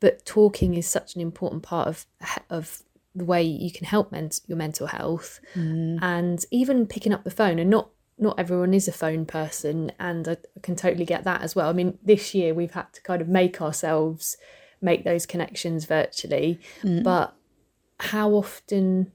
but 0.00 0.24
talking 0.24 0.74
is 0.74 0.86
such 0.86 1.14
an 1.14 1.20
important 1.20 1.62
part 1.62 1.88
of 1.88 2.06
of 2.50 2.82
the 3.18 3.24
way 3.24 3.42
you 3.42 3.70
can 3.70 3.86
help 3.86 4.12
men- 4.12 4.30
your 4.46 4.56
mental 4.56 4.86
health 4.86 5.40
mm. 5.54 5.98
and 6.00 6.44
even 6.50 6.86
picking 6.86 7.12
up 7.12 7.24
the 7.24 7.30
phone 7.30 7.58
and 7.58 7.70
not 7.70 7.90
not 8.20 8.38
everyone 8.38 8.74
is 8.74 8.88
a 8.88 8.92
phone 8.92 9.24
person 9.24 9.92
and 10.00 10.26
I, 10.26 10.32
I 10.32 10.60
can 10.62 10.74
totally 10.74 11.04
get 11.04 11.24
that 11.24 11.42
as 11.42 11.54
well 11.54 11.68
i 11.68 11.72
mean 11.72 11.98
this 12.02 12.34
year 12.34 12.54
we've 12.54 12.72
had 12.72 12.92
to 12.94 13.02
kind 13.02 13.22
of 13.22 13.28
make 13.28 13.60
ourselves 13.60 14.36
make 14.80 15.04
those 15.04 15.26
connections 15.26 15.84
virtually 15.84 16.60
mm. 16.82 17.02
but 17.02 17.34
how 18.00 18.30
often 18.30 19.12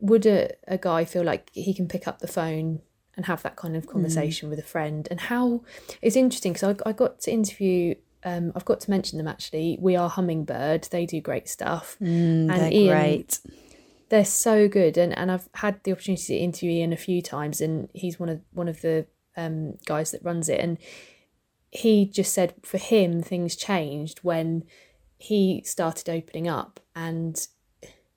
would 0.00 0.26
a, 0.26 0.52
a 0.68 0.78
guy 0.78 1.04
feel 1.04 1.22
like 1.22 1.50
he 1.52 1.72
can 1.72 1.88
pick 1.88 2.06
up 2.06 2.18
the 2.18 2.28
phone 2.28 2.80
and 3.16 3.26
have 3.26 3.42
that 3.42 3.56
kind 3.56 3.76
of 3.76 3.86
mm. 3.86 3.92
conversation 3.92 4.46
mm. 4.46 4.50
with 4.50 4.58
a 4.58 4.62
friend 4.62 5.08
and 5.10 5.20
how 5.20 5.62
it's 6.02 6.16
interesting 6.16 6.52
because 6.52 6.76
I, 6.84 6.88
I 6.88 6.92
got 6.92 7.20
to 7.20 7.32
interview 7.32 7.94
um, 8.26 8.52
I've 8.56 8.64
got 8.64 8.80
to 8.80 8.90
mention 8.90 9.18
them 9.18 9.28
actually. 9.28 9.78
We 9.80 9.94
are 9.94 10.10
Hummingbird. 10.10 10.88
They 10.90 11.06
do 11.06 11.20
great 11.20 11.48
stuff. 11.48 11.96
Mm, 12.02 12.52
and 12.52 12.72
Ian, 12.72 12.88
great. 12.88 13.38
They're 14.08 14.24
so 14.24 14.68
good, 14.68 14.98
and, 14.98 15.16
and 15.16 15.30
I've 15.30 15.48
had 15.54 15.82
the 15.84 15.92
opportunity 15.92 16.36
to 16.36 16.36
interview 16.36 16.72
Ian 16.72 16.92
a 16.92 16.96
few 16.96 17.22
times, 17.22 17.60
and 17.60 17.88
he's 17.94 18.18
one 18.18 18.28
of 18.28 18.40
one 18.52 18.68
of 18.68 18.80
the 18.82 19.06
um, 19.36 19.78
guys 19.86 20.10
that 20.10 20.24
runs 20.24 20.48
it, 20.48 20.60
and 20.60 20.76
he 21.70 22.04
just 22.04 22.34
said 22.34 22.54
for 22.64 22.78
him 22.78 23.22
things 23.22 23.54
changed 23.54 24.18
when 24.22 24.64
he 25.18 25.62
started 25.64 26.08
opening 26.08 26.48
up, 26.48 26.80
and 26.96 27.46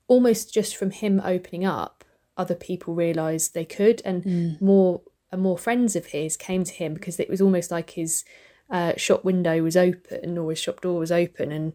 almost 0.08 0.52
just 0.52 0.76
from 0.76 0.90
him 0.90 1.20
opening 1.24 1.64
up, 1.64 2.04
other 2.36 2.56
people 2.56 2.94
realised 2.94 3.54
they 3.54 3.64
could, 3.64 4.02
and 4.04 4.24
mm. 4.24 4.60
more 4.60 5.02
and 5.30 5.40
more 5.40 5.58
friends 5.58 5.94
of 5.94 6.06
his 6.06 6.36
came 6.36 6.64
to 6.64 6.72
him 6.72 6.94
because 6.94 7.20
it 7.20 7.30
was 7.30 7.40
almost 7.40 7.70
like 7.70 7.90
his 7.90 8.24
uh, 8.70 8.92
shop 8.96 9.24
window 9.24 9.62
was 9.62 9.76
open 9.76 10.38
or 10.38 10.50
his 10.50 10.58
shop 10.58 10.80
door 10.80 10.98
was 10.98 11.12
open, 11.12 11.52
and 11.52 11.72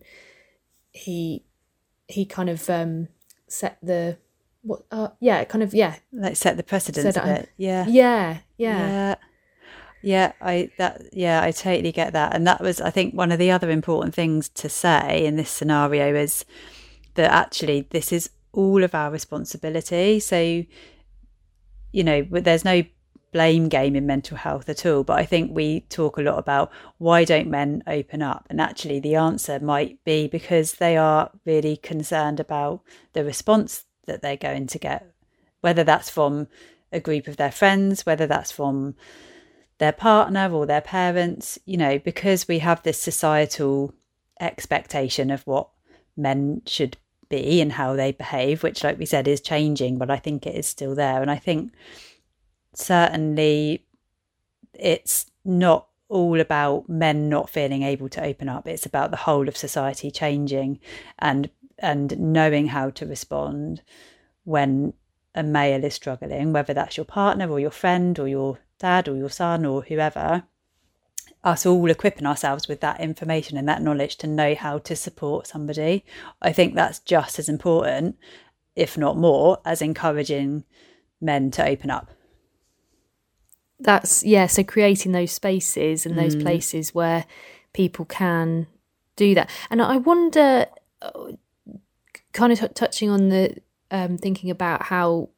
he 0.92 1.44
he 2.08 2.26
kind 2.26 2.50
of 2.50 2.70
um, 2.70 3.08
set 3.48 3.78
the 3.82 4.18
what 4.62 4.84
uh, 4.92 5.10
yeah 5.20 5.44
kind 5.44 5.64
of 5.64 5.74
yeah. 5.74 5.96
Like 6.12 6.36
set 6.36 6.58
the 6.58 6.64
a 7.18 7.26
bit. 7.26 7.50
Yeah. 7.58 7.86
Yeah 7.88 8.38
yeah. 8.58 8.88
Yeah. 8.88 9.16
Yeah 10.02 10.34
i 10.40 10.70
that 10.78 11.02
yeah 11.14 11.42
i 11.42 11.52
totally 11.52 11.92
get 11.92 12.14
that. 12.14 12.36
And 12.36 12.46
that 12.46 12.62
was 12.62 12.80
i 12.82 12.90
think 12.90 13.14
one 13.14 13.32
of 13.32 13.40
the 13.40 13.52
other 13.52 13.70
important 13.70 14.14
things 14.14 14.50
to 14.50 14.70
say 14.70 15.26
in 15.26 15.36
this 15.36 15.50
scenario 15.50 16.14
is 16.16 16.46
that 17.16 17.32
actually 17.32 17.88
this 17.90 18.12
is 18.12 18.30
all 18.52 18.84
of 18.84 18.96
our 18.96 19.12
responsibility. 19.12 20.20
So 20.20 20.64
you 21.92 22.04
know 22.04 22.24
there's 22.30 22.66
no 22.66 22.84
blame 23.36 23.68
game 23.68 23.98
in 23.98 24.06
mental 24.08 24.38
health 24.38 24.70
at 24.70 24.86
all. 24.86 25.04
But 25.04 25.20
I 25.20 25.26
think 25.26 25.52
we 25.52 25.82
talk 25.82 26.18
a 26.18 26.22
lot 26.22 26.40
about 26.40 26.72
why 27.00 27.26
don't 27.26 27.50
men 27.50 27.84
open 27.86 28.22
up? 28.22 28.48
And 28.50 28.62
actually, 28.62 29.02
the 29.02 29.16
answer 29.16 29.60
might 29.60 30.02
be 30.06 30.30
because 30.30 30.76
they 30.76 30.96
are 30.96 31.30
really 31.44 31.76
concerned 31.76 32.40
about 32.40 32.80
the 33.12 33.26
response 33.26 33.84
that 34.06 34.22
they're 34.22 34.38
going 34.38 34.68
to 34.68 34.80
get, 34.80 35.12
whether 35.60 35.84
that's 35.84 36.10
from 36.10 36.48
a 36.94 37.02
group 37.02 37.28
of 37.28 37.36
their 37.36 37.52
friends, 37.52 38.06
whether 38.06 38.26
that's 38.26 38.54
from 38.54 38.96
their 39.80 39.92
partner 39.92 40.50
or 40.54 40.66
their 40.66 40.80
parents, 40.80 41.60
you 41.66 41.76
know, 41.76 42.00
because 42.00 42.48
we 42.48 42.60
have 42.60 42.84
this 42.84 43.02
societal 43.02 43.94
expectation 44.40 45.30
of 45.30 45.46
what 45.46 45.68
men 46.16 46.62
should 46.66 46.96
be 47.28 47.60
and 47.60 47.74
how 47.74 47.98
they 47.98 48.14
behave, 48.14 48.64
which, 48.64 48.82
like 48.82 48.98
we 48.98 49.06
said, 49.06 49.28
is 49.28 49.42
changing, 49.42 49.98
but 49.98 50.10
I 50.10 50.20
think 50.20 50.48
it 50.48 50.56
is 50.56 50.68
still 50.68 50.96
there. 50.96 51.22
And 51.22 51.30
I 51.30 51.36
think 51.36 51.74
certainly 52.76 53.86
it's 54.74 55.32
not 55.44 55.88
all 56.08 56.40
about 56.40 56.88
men 56.88 57.30
not 57.30 57.50
feeling 57.50 57.84
able 57.84 58.10
to 58.10 58.24
open 58.24 58.48
up. 58.48 58.68
It's 58.68 58.86
about 58.86 59.12
the 59.12 59.18
whole 59.18 59.48
of 59.48 59.58
society 59.58 60.12
changing 60.12 60.80
and 61.20 61.50
and 61.80 62.18
knowing 62.18 62.68
how 62.68 62.90
to 62.90 63.06
respond 63.06 63.82
when 64.46 64.94
a 65.34 65.44
male 65.44 65.84
is 65.84 65.94
struggling 65.94 66.54
whether 66.54 66.74
that's 66.74 66.96
your 66.96 67.06
partner 67.06 67.50
or 67.50 67.60
your 67.60 67.72
friend 67.72 68.18
or 68.18 68.28
your 68.28 68.60
dad 68.80 69.10
or 69.10 69.16
your 69.16 69.30
son 69.30 69.66
or 69.66 69.82
whoever. 69.82 70.44
Us 71.44 71.66
all 71.66 71.90
equipping 71.92 72.26
ourselves 72.26 72.68
with 72.68 72.82
that 72.82 73.00
information 73.00 73.58
and 73.58 73.68
that 73.68 73.82
knowledge 73.82 74.16
to 74.18 74.28
know 74.28 74.56
how 74.56 74.80
to 74.80 74.96
support 74.96 75.46
somebody. 75.46 76.04
I 76.42 76.52
think 76.52 76.74
that's 76.74 77.00
just 77.00 77.38
as 77.38 77.50
important 77.50 78.18
if 78.76 78.98
not 78.98 79.18
more 79.18 79.60
as 79.64 79.82
encouraging 79.82 80.64
men 81.22 81.52
to 81.52 81.68
open 81.68 81.90
up 81.90 82.10
that's 83.80 84.24
yeah 84.24 84.48
so 84.48 84.64
creating 84.64 85.12
those 85.12 85.32
spaces 85.32 86.06
and 86.06 86.18
those 86.18 86.36
mm. 86.36 86.42
places 86.42 86.96
where 86.96 87.26
people 87.74 88.06
can 88.06 88.68
do 89.16 89.36
that 89.36 89.50
and 89.70 89.82
i 89.82 89.98
wonder 89.98 90.66
uh, 91.02 91.32
kind 92.32 92.54
of 92.54 92.60
t- 92.60 92.68
touching 92.74 93.10
on 93.10 93.30
the 93.30 93.56
um, 93.92 94.18
thinking 94.18 94.50
about 94.50 94.84
how 94.84 95.30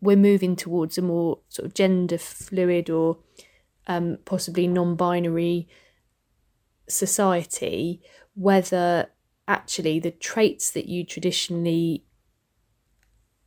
we're 0.00 0.16
moving 0.16 0.56
towards 0.56 0.96
a 0.96 1.02
more 1.02 1.38
sort 1.48 1.66
of 1.66 1.74
gender 1.74 2.18
fluid 2.18 2.88
or 2.88 3.18
um, 3.86 4.18
possibly 4.24 4.66
non-binary 4.66 5.68
society 6.88 8.00
whether 8.34 9.08
actually 9.48 9.98
the 9.98 10.10
traits 10.10 10.70
that 10.70 10.86
you 10.86 11.04
traditionally 11.04 12.04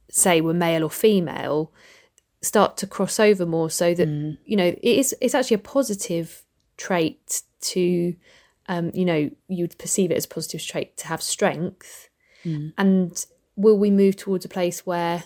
say 0.09 0.41
were 0.41 0.53
male 0.53 0.83
or 0.83 0.89
female 0.89 1.71
start 2.41 2.77
to 2.77 2.87
cross 2.87 3.19
over 3.19 3.45
more 3.45 3.69
so 3.69 3.93
that 3.93 4.07
mm. 4.07 4.37
you 4.45 4.55
know 4.55 4.65
it 4.65 4.79
is 4.83 5.15
it's 5.21 5.35
actually 5.35 5.55
a 5.55 5.59
positive 5.59 6.43
trait 6.77 7.43
to 7.61 8.15
um 8.67 8.91
you 8.93 9.05
know 9.05 9.29
you'd 9.47 9.77
perceive 9.77 10.11
it 10.11 10.17
as 10.17 10.25
a 10.25 10.29
positive 10.29 10.61
trait 10.65 10.97
to 10.97 11.07
have 11.07 11.21
strength 11.21 12.09
mm. 12.43 12.73
and 12.77 13.25
will 13.55 13.77
we 13.77 13.91
move 13.91 14.15
towards 14.15 14.43
a 14.43 14.49
place 14.49 14.85
where 14.85 15.23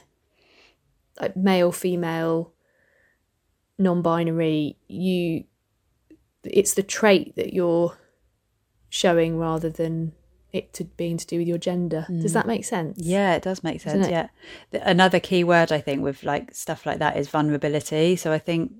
like 1.22 1.36
male 1.38 1.72
female 1.72 2.52
non-binary 3.78 4.78
you 4.88 5.44
it's 6.44 6.74
the 6.74 6.84
trait 6.84 7.36
that 7.36 7.54
you're 7.54 7.98
showing 8.90 9.38
rather 9.38 9.70
than 9.70 10.12
it 10.56 10.74
to 10.74 10.86
being 10.86 11.18
to 11.18 11.28
do 11.28 11.40
with 11.40 11.48
your 11.48 11.58
gender. 11.58 12.06
Mm. 12.10 12.22
Does 12.22 12.34
that 12.34 12.48
make 12.48 12.64
sense? 12.66 12.98
Yeah, 13.00 13.36
it 13.36 13.44
does 13.44 13.64
make 13.64 13.82
sense. 13.82 14.08
Yeah. 14.08 14.30
Another 14.72 15.20
key 15.20 15.44
word 15.44 15.72
I 15.72 15.82
think 15.82 16.02
with 16.02 16.24
like 16.24 16.56
stuff 16.56 16.86
like 16.86 17.00
that 17.00 17.18
is 17.18 17.28
vulnerability. 17.28 18.16
So 18.16 18.32
I 18.32 18.40
think 18.40 18.74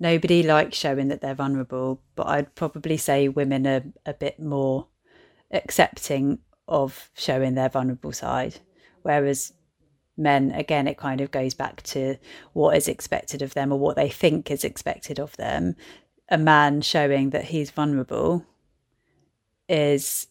nobody 0.00 0.42
likes 0.42 0.76
showing 0.76 1.08
that 1.08 1.20
they're 1.20 1.34
vulnerable, 1.34 2.00
but 2.16 2.26
I'd 2.26 2.54
probably 2.54 2.96
say 2.96 3.28
women 3.28 3.66
are 3.66 3.84
a 4.04 4.14
bit 4.14 4.40
more 4.40 4.88
accepting 5.52 6.40
of 6.66 7.10
showing 7.14 7.54
their 7.54 7.68
vulnerable 7.68 8.12
side. 8.12 8.56
Whereas 9.02 9.52
men, 10.16 10.50
again, 10.50 10.88
it 10.88 10.98
kind 10.98 11.20
of 11.20 11.30
goes 11.30 11.54
back 11.54 11.82
to 11.82 12.16
what 12.52 12.76
is 12.76 12.88
expected 12.88 13.42
of 13.42 13.54
them 13.54 13.72
or 13.72 13.78
what 13.78 13.94
they 13.94 14.08
think 14.08 14.50
is 14.50 14.64
expected 14.64 15.20
of 15.20 15.36
them. 15.36 15.76
A 16.28 16.38
man 16.38 16.80
showing 16.80 17.30
that 17.30 17.44
he's 17.44 17.70
vulnerable 17.70 18.44
is 19.68 20.26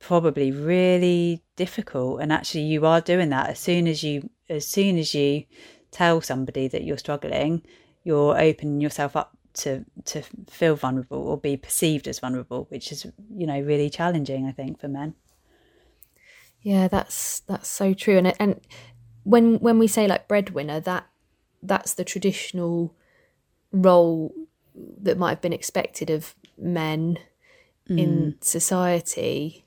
probably 0.00 0.52
really 0.52 1.42
difficult 1.56 2.20
and 2.20 2.32
actually 2.32 2.62
you 2.62 2.86
are 2.86 3.00
doing 3.00 3.30
that 3.30 3.50
as 3.50 3.58
soon 3.58 3.86
as 3.88 4.02
you 4.02 4.30
as 4.48 4.66
soon 4.66 4.96
as 4.96 5.14
you 5.14 5.44
tell 5.90 6.20
somebody 6.20 6.68
that 6.68 6.84
you're 6.84 6.98
struggling 6.98 7.62
you're 8.04 8.40
opening 8.40 8.80
yourself 8.80 9.16
up 9.16 9.36
to 9.58 9.84
to 10.04 10.22
feel 10.48 10.76
vulnerable 10.76 11.18
or 11.18 11.36
be 11.36 11.56
perceived 11.56 12.08
as 12.08 12.20
vulnerable, 12.20 12.66
which 12.70 12.90
is 12.92 13.06
you 13.34 13.46
know 13.46 13.60
really 13.60 13.90
challenging, 13.90 14.46
I 14.46 14.52
think, 14.52 14.80
for 14.80 14.88
men. 14.88 15.14
Yeah, 16.62 16.88
that's 16.88 17.40
that's 17.40 17.68
so 17.68 17.92
true. 17.92 18.18
And 18.18 18.34
and 18.40 18.60
when 19.24 19.58
when 19.58 19.78
we 19.78 19.86
say 19.86 20.06
like 20.06 20.28
breadwinner, 20.28 20.80
that 20.80 21.06
that's 21.62 21.94
the 21.94 22.04
traditional 22.04 22.94
role 23.72 24.32
that 24.74 25.18
might 25.18 25.30
have 25.30 25.40
been 25.40 25.52
expected 25.52 26.08
of 26.08 26.34
men 26.56 27.18
mm. 27.90 27.98
in 27.98 28.36
society, 28.40 29.66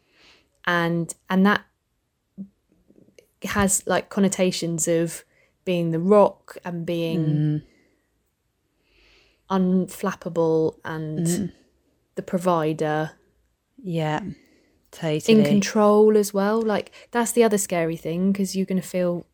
and 0.65 1.13
and 1.29 1.45
that 1.45 1.63
has 3.43 3.83
like 3.87 4.09
connotations 4.09 4.87
of 4.87 5.23
being 5.65 5.91
the 5.91 5.99
rock 5.99 6.57
and 6.63 6.85
being 6.85 7.25
mm. 7.25 7.63
unflappable 9.49 10.75
and 10.83 11.27
mm. 11.27 11.51
the 12.15 12.21
provider. 12.21 13.11
Yeah, 13.83 14.21
totally. 14.91 15.39
In 15.39 15.45
control 15.45 16.17
as 16.17 16.33
well. 16.33 16.61
Like, 16.61 16.91
that's 17.11 17.31
the 17.31 17.43
other 17.43 17.57
scary 17.57 17.97
thing 17.97 18.31
because 18.31 18.55
you're 18.55 18.65
going 18.65 18.81
to 18.81 18.87
feel 18.87 19.25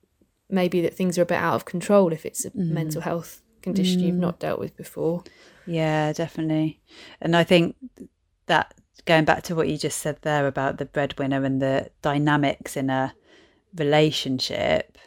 maybe 0.49 0.81
that 0.81 0.95
things 0.95 1.17
are 1.17 1.23
a 1.23 1.25
bit 1.25 1.37
out 1.37 1.55
of 1.55 1.65
control 1.65 2.13
if 2.13 2.25
it's 2.25 2.45
a 2.45 2.51
mm. 2.51 2.69
mental 2.69 3.01
health 3.01 3.41
condition 3.61 3.99
you've 3.99 4.15
mm. 4.15 4.19
not 4.19 4.39
dealt 4.39 4.59
with 4.59 4.75
before. 4.77 5.23
Yeah, 5.65 6.13
definitely. 6.13 6.79
And 7.19 7.35
I 7.35 7.43
think 7.43 7.75
that 8.45 8.73
going 9.07 9.25
back 9.25 9.41
to 9.43 9.55
what 9.55 9.69
you 9.69 9.77
just 9.77 9.97
said 9.97 10.19
there 10.21 10.45
about 10.45 10.77
the 10.77 10.85
breadwinner 10.85 11.43
and 11.43 11.61
the 11.61 11.89
dynamics 12.01 12.77
in 12.77 12.89
a 12.89 13.15
relationship, 13.75 14.97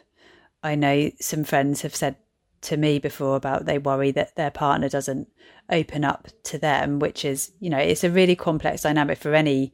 I 0.63 0.75
know 0.75 1.11
some 1.19 1.43
friends 1.43 1.83
have 1.83 1.95
said 1.95 2.17
to 2.61 2.77
me 2.77 2.99
before 2.99 3.35
about 3.35 3.65
they 3.65 3.77
worry 3.77 4.11
that 4.11 4.35
their 4.35 4.51
partner 4.51 4.89
doesn't 4.89 5.29
open 5.69 6.03
up 6.03 6.27
to 6.43 6.57
them, 6.57 6.99
which 6.99 7.23
is, 7.23 7.51
you 7.59 7.69
know, 7.69 7.77
it's 7.77 8.03
a 8.03 8.11
really 8.11 8.35
complex 8.35 8.81
dynamic 8.81 9.17
for 9.17 9.33
any 9.33 9.73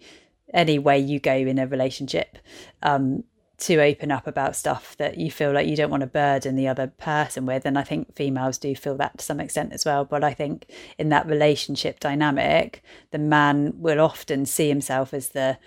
any 0.54 0.80
way 0.80 0.98
you 0.98 1.20
go 1.20 1.34
in 1.34 1.60
a 1.60 1.68
relationship. 1.68 2.38
Um, 2.82 3.24
to 3.60 3.82
open 3.82 4.12
up 4.12 4.28
about 4.28 4.56
stuff 4.56 4.96
that 4.98 5.18
you 5.18 5.32
feel 5.32 5.52
like 5.52 5.68
you 5.68 5.76
don't 5.76 5.90
want 5.90 6.02
to 6.02 6.08
burden 6.08 6.56
the 6.56 6.68
other 6.68 6.88
person 6.88 7.46
with. 7.46 7.66
And 7.66 7.78
I 7.78 7.84
think 7.84 8.16
females 8.16 8.60
do 8.60 8.76
feel 8.76 8.96
that 8.98 9.18
to 9.18 9.26
some 9.26 9.40
extent 9.40 9.74
as 9.74 9.84
well. 9.84 10.06
But 10.06 10.24
I 10.24 10.34
think 10.34 10.68
in 11.00 11.10
that 11.10 11.26
relationship 11.26 12.00
dynamic, 12.00 12.84
the 13.12 13.18
man 13.18 13.74
will 13.76 14.00
often 14.00 14.46
see 14.46 14.70
himself 14.70 15.14
as 15.14 15.30
the 15.30 15.58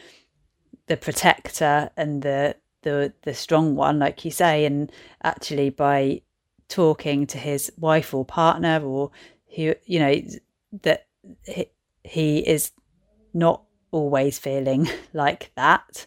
the 0.87 0.97
protector 0.97 1.91
and 1.97 2.23
the 2.23 2.57
the 2.83 3.13
the 3.23 3.35
strong 3.35 3.75
one, 3.75 3.99
like 3.99 4.25
you 4.25 4.31
say, 4.31 4.65
and 4.65 4.91
actually 5.25 5.71
by 5.71 6.23
talking 6.69 7.27
to 7.27 7.39
his 7.39 7.73
wife 7.77 8.15
or 8.15 8.25
partner 8.25 8.81
or 8.85 9.11
who 9.57 9.75
you 9.85 9.99
know 9.99 10.15
that 10.83 11.07
he, 11.45 11.67
he 12.05 12.39
is 12.39 12.71
not 13.35 13.65
always 13.91 14.39
feeling 14.39 14.89
like 15.13 15.51
that 15.57 16.07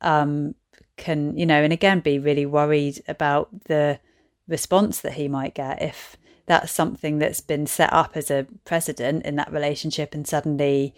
um 0.00 0.54
can 1.00 1.36
you 1.36 1.46
know 1.46 1.62
and 1.62 1.72
again 1.72 1.98
be 1.98 2.18
really 2.18 2.46
worried 2.46 3.02
about 3.08 3.48
the 3.64 3.98
response 4.46 5.00
that 5.00 5.14
he 5.14 5.26
might 5.26 5.54
get 5.54 5.80
if 5.82 6.16
that's 6.46 6.70
something 6.70 7.18
that's 7.18 7.40
been 7.40 7.66
set 7.66 7.92
up 7.92 8.16
as 8.16 8.30
a 8.30 8.46
precedent 8.64 9.24
in 9.24 9.36
that 9.36 9.52
relationship 9.52 10.14
and 10.14 10.26
suddenly 10.26 10.94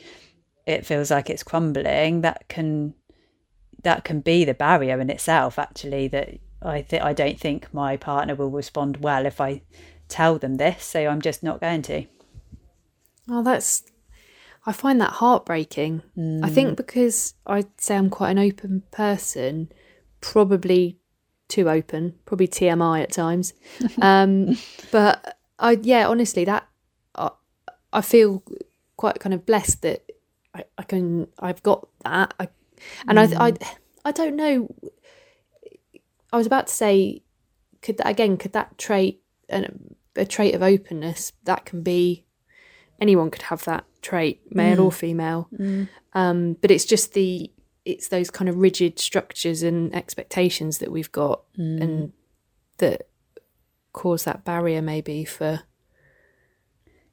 it 0.67 0.85
feels 0.85 1.11
like 1.11 1.31
it's 1.31 1.43
crumbling 1.43 2.23
that 2.23 2.49
can 2.49 2.95
that 3.85 4.05
can 4.05 4.21
be 4.21 4.45
the 4.45 4.55
barrier 4.55 5.01
in 5.01 5.09
itself 5.09 5.59
actually 5.59 6.09
that 6.09 6.31
I 6.61 6.83
think 6.83 7.03
I 7.03 7.13
don't 7.13 7.39
think 7.39 7.73
my 7.73 7.97
partner 7.97 8.35
will 8.35 8.51
respond 8.51 8.99
well 8.99 9.25
if 9.25 9.41
I 9.41 9.63
tell 10.09 10.39
them 10.39 10.57
this 10.57 10.85
so 10.85 11.07
I'm 11.07 11.23
just 11.23 11.43
not 11.43 11.61
going 11.61 11.83
to 11.83 12.07
oh 13.29 13.43
that's 13.43 13.85
I 14.67 14.73
find 14.73 15.01
that 15.01 15.15
heartbreaking 15.15 16.03
mm. 16.19 16.45
I 16.45 16.49
think 16.49 16.71
hmm. 16.71 16.75
because 16.75 17.35
I'd 17.47 17.81
say 17.81 17.97
I'm 17.97 18.11
quite 18.11 18.31
an 18.31 18.39
open 18.39 18.83
person 18.91 19.71
probably 20.23 20.99
too 21.49 21.69
open 21.69 22.15
probably 22.25 22.49
TMI 22.49 23.03
at 23.03 23.13
times 23.13 23.53
um, 24.01 24.57
but 24.91 25.37
I 25.59 25.79
yeah 25.83 26.09
honestly 26.09 26.47
that 26.47 26.67
I, 27.15 27.31
I 27.93 28.01
feel 28.01 28.43
quite 28.97 29.21
kind 29.21 29.35
of 29.35 29.45
blessed 29.45 29.83
that 29.83 30.11
I, 30.55 30.65
I 30.79 30.83
can 30.85 31.29
I've 31.39 31.63
got 31.63 31.87
that 32.05 32.33
I 32.41 32.49
and 33.07 33.19
mm. 33.19 33.37
I, 33.39 33.49
I, 33.49 33.53
I 34.05 34.13
don't 34.13 34.37
know. 34.37 34.75
I 36.33 36.37
was 36.37 36.47
about 36.47 36.69
to 36.69 36.73
say, 36.73 37.23
could 37.81 37.99
that 37.99 38.09
again? 38.09 38.37
Could 38.37 38.53
that 38.53 38.79
trait, 38.79 39.23
a 39.51 40.25
trait 40.25 40.55
of 40.55 40.63
openness, 40.63 41.33
that 41.45 41.65
can 41.65 41.83
be 41.83 42.25
anyone 43.01 43.31
could 43.31 43.43
have 43.43 43.65
that 43.65 43.85
trait, 44.01 44.41
male 44.51 44.79
mm. 44.79 44.85
or 44.85 44.93
female. 44.93 45.49
Mm. 45.59 45.89
Um, 46.15 46.57
but 46.61 46.71
it's 46.71 46.85
just 46.85 47.15
the 47.15 47.51
it's 47.85 48.09
those 48.09 48.31
kind 48.31 48.49
of 48.49 48.57
rigid 48.57 48.99
structures 48.99 49.63
and 49.63 49.95
expectations 49.95 50.79
that 50.79 50.93
we've 50.93 51.13
got, 51.13 51.43
mm. 51.59 51.81
and 51.81 52.13
that 52.79 53.09
cause 53.93 54.25
that 54.25 54.45
barrier 54.45 54.81
maybe 54.81 55.25
for 55.25 55.61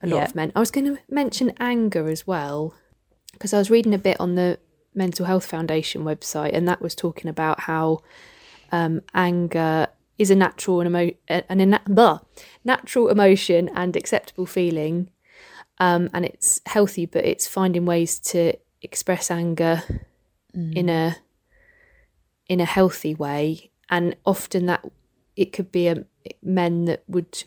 a 0.02 0.08
lot 0.08 0.18
yeah. 0.18 0.26
of 0.26 0.36
men. 0.36 0.52
I 0.56 0.60
was 0.60 0.72
going 0.72 0.86
to 0.86 1.02
mention 1.10 1.54
anger 1.60 2.08
as 2.08 2.26
well 2.26 2.74
because 3.34 3.54
I 3.54 3.58
was 3.58 3.70
reading 3.70 3.94
a 3.94 4.00
bit 4.00 4.20
on 4.20 4.36
the 4.36 4.60
Mental 4.94 5.26
Health 5.26 5.46
Foundation 5.46 6.04
website, 6.04 6.52
and 6.54 6.68
that 6.68 6.82
was 6.82 6.96
talking 6.96 7.30
about 7.30 7.62
how 7.62 8.02
um, 8.72 9.02
anger 9.14 9.88
is 10.18 10.32
a 10.32 10.36
natural 10.36 10.82
and 10.82 10.88
emo- 10.88 11.16
an 11.28 11.62
ina- 11.62 11.82
blah, 11.88 12.20
natural 12.64 13.10
emotion 13.10 13.70
and 13.76 13.96
acceptable 13.96 14.46
feeling, 14.46 15.10
um, 15.80 16.10
and 16.14 16.26
it's 16.26 16.62
healthy, 16.66 17.06
but 17.06 17.26
it's 17.26 17.48
finding 17.48 17.86
ways 17.86 18.20
to 18.20 18.54
express 18.82 19.30
anger 19.30 19.84
mm. 20.56 20.76
in 20.76 20.90
a 20.90 21.18
in 22.48 22.60
a 22.60 22.66
healthy 22.66 23.14
way, 23.14 23.72
and 23.90 24.16
often 24.26 24.66
that 24.66 24.86
it 25.36 25.54
could 25.54 25.72
be 25.72 25.88
a 25.88 26.06
men 26.42 26.86
that 26.86 27.04
would 27.08 27.44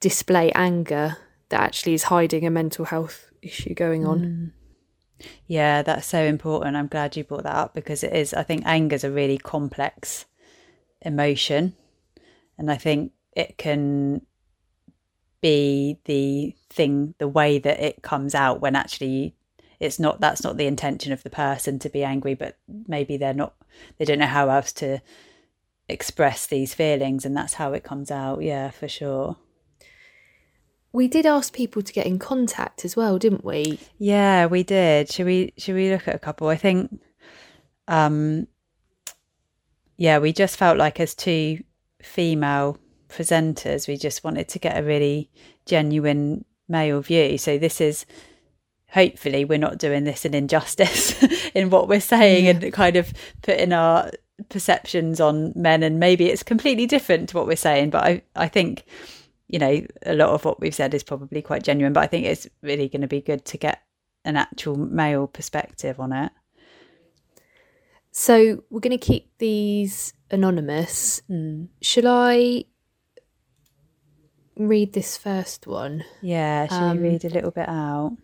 display 0.00 0.50
anger 0.52 1.16
that 1.48 1.60
actually 1.60 1.94
is 1.94 2.04
hiding 2.04 2.46
a 2.46 2.50
mental 2.50 2.84
health 2.84 3.30
issue 3.42 3.74
going 3.74 4.06
on. 4.06 4.20
Mm. 4.20 4.50
Yeah, 5.46 5.82
that's 5.82 6.06
so 6.06 6.22
important. 6.22 6.76
I'm 6.76 6.88
glad 6.88 7.16
you 7.16 7.24
brought 7.24 7.44
that 7.44 7.54
up 7.54 7.74
because 7.74 8.02
it 8.02 8.12
is, 8.12 8.34
I 8.34 8.42
think 8.42 8.62
anger 8.66 8.96
is 8.96 9.04
a 9.04 9.10
really 9.10 9.38
complex 9.38 10.26
emotion. 11.00 11.74
And 12.58 12.70
I 12.70 12.76
think 12.76 13.12
it 13.32 13.56
can 13.58 14.22
be 15.40 15.98
the 16.04 16.54
thing, 16.70 17.14
the 17.18 17.28
way 17.28 17.58
that 17.58 17.80
it 17.80 18.02
comes 18.02 18.34
out 18.34 18.60
when 18.60 18.76
actually 18.76 19.34
it's 19.84 19.98
not, 19.98 20.20
that's 20.20 20.42
not 20.42 20.56
the 20.56 20.66
intention 20.66 21.12
of 21.12 21.22
the 21.22 21.30
person 21.30 21.78
to 21.80 21.88
be 21.88 22.02
angry, 22.02 22.34
but 22.34 22.58
maybe 22.88 23.16
they're 23.16 23.34
not, 23.34 23.54
they 23.98 24.04
don't 24.04 24.18
know 24.18 24.26
how 24.26 24.48
else 24.48 24.72
to 24.72 25.00
express 25.88 26.46
these 26.46 26.74
feelings. 26.74 27.24
And 27.24 27.36
that's 27.36 27.54
how 27.54 27.72
it 27.72 27.84
comes 27.84 28.10
out. 28.10 28.42
Yeah, 28.42 28.70
for 28.70 28.88
sure 28.88 29.36
we 30.94 31.08
did 31.08 31.26
ask 31.26 31.52
people 31.52 31.82
to 31.82 31.92
get 31.92 32.06
in 32.06 32.20
contact 32.20 32.84
as 32.84 32.94
well, 32.94 33.18
didn't 33.18 33.44
we? 33.44 33.80
Yeah, 33.98 34.46
we 34.46 34.62
did. 34.62 35.10
Should 35.10 35.26
we 35.26 35.52
should 35.58 35.74
we 35.74 35.90
look 35.90 36.06
at 36.06 36.14
a 36.14 36.20
couple? 36.20 36.46
I 36.48 36.56
think 36.56 37.00
um 37.88 38.46
yeah, 39.96 40.18
we 40.18 40.32
just 40.32 40.56
felt 40.56 40.78
like 40.78 41.00
as 41.00 41.16
two 41.16 41.64
female 42.00 42.78
presenters, 43.08 43.88
we 43.88 43.96
just 43.96 44.22
wanted 44.22 44.48
to 44.50 44.60
get 44.60 44.78
a 44.78 44.84
really 44.84 45.30
genuine 45.66 46.44
male 46.68 47.00
view. 47.00 47.38
So 47.38 47.58
this 47.58 47.80
is 47.80 48.06
hopefully 48.94 49.44
we're 49.44 49.58
not 49.58 49.76
doing 49.78 50.04
this 50.04 50.24
an 50.24 50.34
injustice 50.34 51.22
in 51.54 51.68
what 51.68 51.88
we're 51.88 52.00
saying 52.00 52.44
yeah. 52.44 52.52
and 52.52 52.72
kind 52.72 52.96
of 52.96 53.12
putting 53.42 53.72
our 53.72 54.10
perceptions 54.48 55.20
on 55.20 55.52
men 55.54 55.82
and 55.82 56.00
maybe 56.00 56.26
it's 56.26 56.42
completely 56.42 56.86
different 56.86 57.28
to 57.28 57.36
what 57.36 57.46
we're 57.46 57.56
saying, 57.56 57.90
but 57.90 58.04
I 58.04 58.22
I 58.34 58.48
think 58.48 58.84
you 59.48 59.58
know, 59.58 59.86
a 60.06 60.14
lot 60.14 60.30
of 60.30 60.44
what 60.44 60.60
we've 60.60 60.74
said 60.74 60.94
is 60.94 61.02
probably 61.02 61.42
quite 61.42 61.62
genuine, 61.62 61.92
but 61.92 62.02
I 62.02 62.06
think 62.06 62.26
it's 62.26 62.48
really 62.62 62.88
going 62.88 63.02
to 63.02 63.06
be 63.06 63.20
good 63.20 63.44
to 63.46 63.58
get 63.58 63.82
an 64.24 64.36
actual 64.36 64.76
male 64.76 65.26
perspective 65.26 66.00
on 66.00 66.12
it. 66.12 66.32
So 68.10 68.64
we're 68.70 68.80
going 68.80 68.98
to 68.98 69.06
keep 69.06 69.30
these 69.38 70.14
anonymous. 70.30 71.22
Mm. 71.30 71.68
Shall 71.82 72.08
I 72.08 72.64
read 74.56 74.92
this 74.92 75.16
first 75.16 75.66
one? 75.66 76.04
Yeah, 76.22 76.66
shall 76.68 76.90
um, 76.90 77.02
we 77.02 77.10
read 77.10 77.24
a 77.24 77.28
little 77.28 77.50
bit 77.50 77.68
out? 77.68 78.16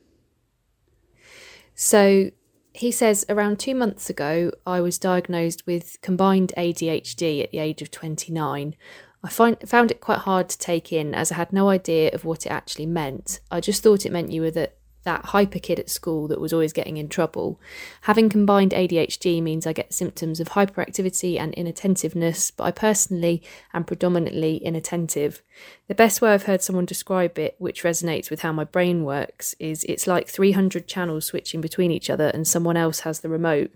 So 1.82 2.30
he 2.74 2.92
says 2.92 3.24
around 3.30 3.58
two 3.58 3.74
months 3.74 4.10
ago, 4.10 4.52
I 4.66 4.82
was 4.82 4.98
diagnosed 4.98 5.66
with 5.66 5.96
combined 6.02 6.52
ADHD 6.54 7.42
at 7.42 7.52
the 7.52 7.58
age 7.58 7.80
of 7.80 7.90
29. 7.90 8.76
I 9.24 9.28
find, 9.30 9.56
found 9.66 9.90
it 9.90 10.02
quite 10.02 10.18
hard 10.18 10.50
to 10.50 10.58
take 10.58 10.92
in 10.92 11.14
as 11.14 11.32
I 11.32 11.36
had 11.36 11.54
no 11.54 11.70
idea 11.70 12.10
of 12.12 12.26
what 12.26 12.44
it 12.44 12.50
actually 12.50 12.84
meant. 12.84 13.40
I 13.50 13.60
just 13.60 13.82
thought 13.82 14.04
it 14.04 14.12
meant 14.12 14.30
you 14.30 14.42
were 14.42 14.50
that 14.50 14.76
that 15.04 15.26
hyper 15.26 15.58
kid 15.58 15.78
at 15.78 15.88
school 15.88 16.28
that 16.28 16.40
was 16.40 16.52
always 16.52 16.72
getting 16.72 16.96
in 16.96 17.08
trouble. 17.08 17.60
Having 18.02 18.28
combined 18.28 18.72
ADHD 18.72 19.42
means 19.42 19.66
I 19.66 19.72
get 19.72 19.94
symptoms 19.94 20.40
of 20.40 20.50
hyperactivity 20.50 21.38
and 21.38 21.54
inattentiveness, 21.54 22.50
but 22.50 22.64
I 22.64 22.70
personally 22.70 23.42
am 23.72 23.84
predominantly 23.84 24.56
inattentive. 24.56 25.42
The 25.88 25.94
best 25.94 26.20
way 26.20 26.32
I've 26.32 26.44
heard 26.44 26.62
someone 26.62 26.84
describe 26.84 27.38
it, 27.38 27.54
which 27.58 27.82
resonates 27.82 28.30
with 28.30 28.42
how 28.42 28.52
my 28.52 28.64
brain 28.64 29.04
works, 29.04 29.54
is 29.58 29.84
it's 29.84 30.06
like 30.06 30.28
300 30.28 30.86
channels 30.86 31.26
switching 31.26 31.60
between 31.60 31.90
each 31.90 32.10
other 32.10 32.28
and 32.28 32.46
someone 32.46 32.76
else 32.76 33.00
has 33.00 33.20
the 33.20 33.28
remote. 33.28 33.70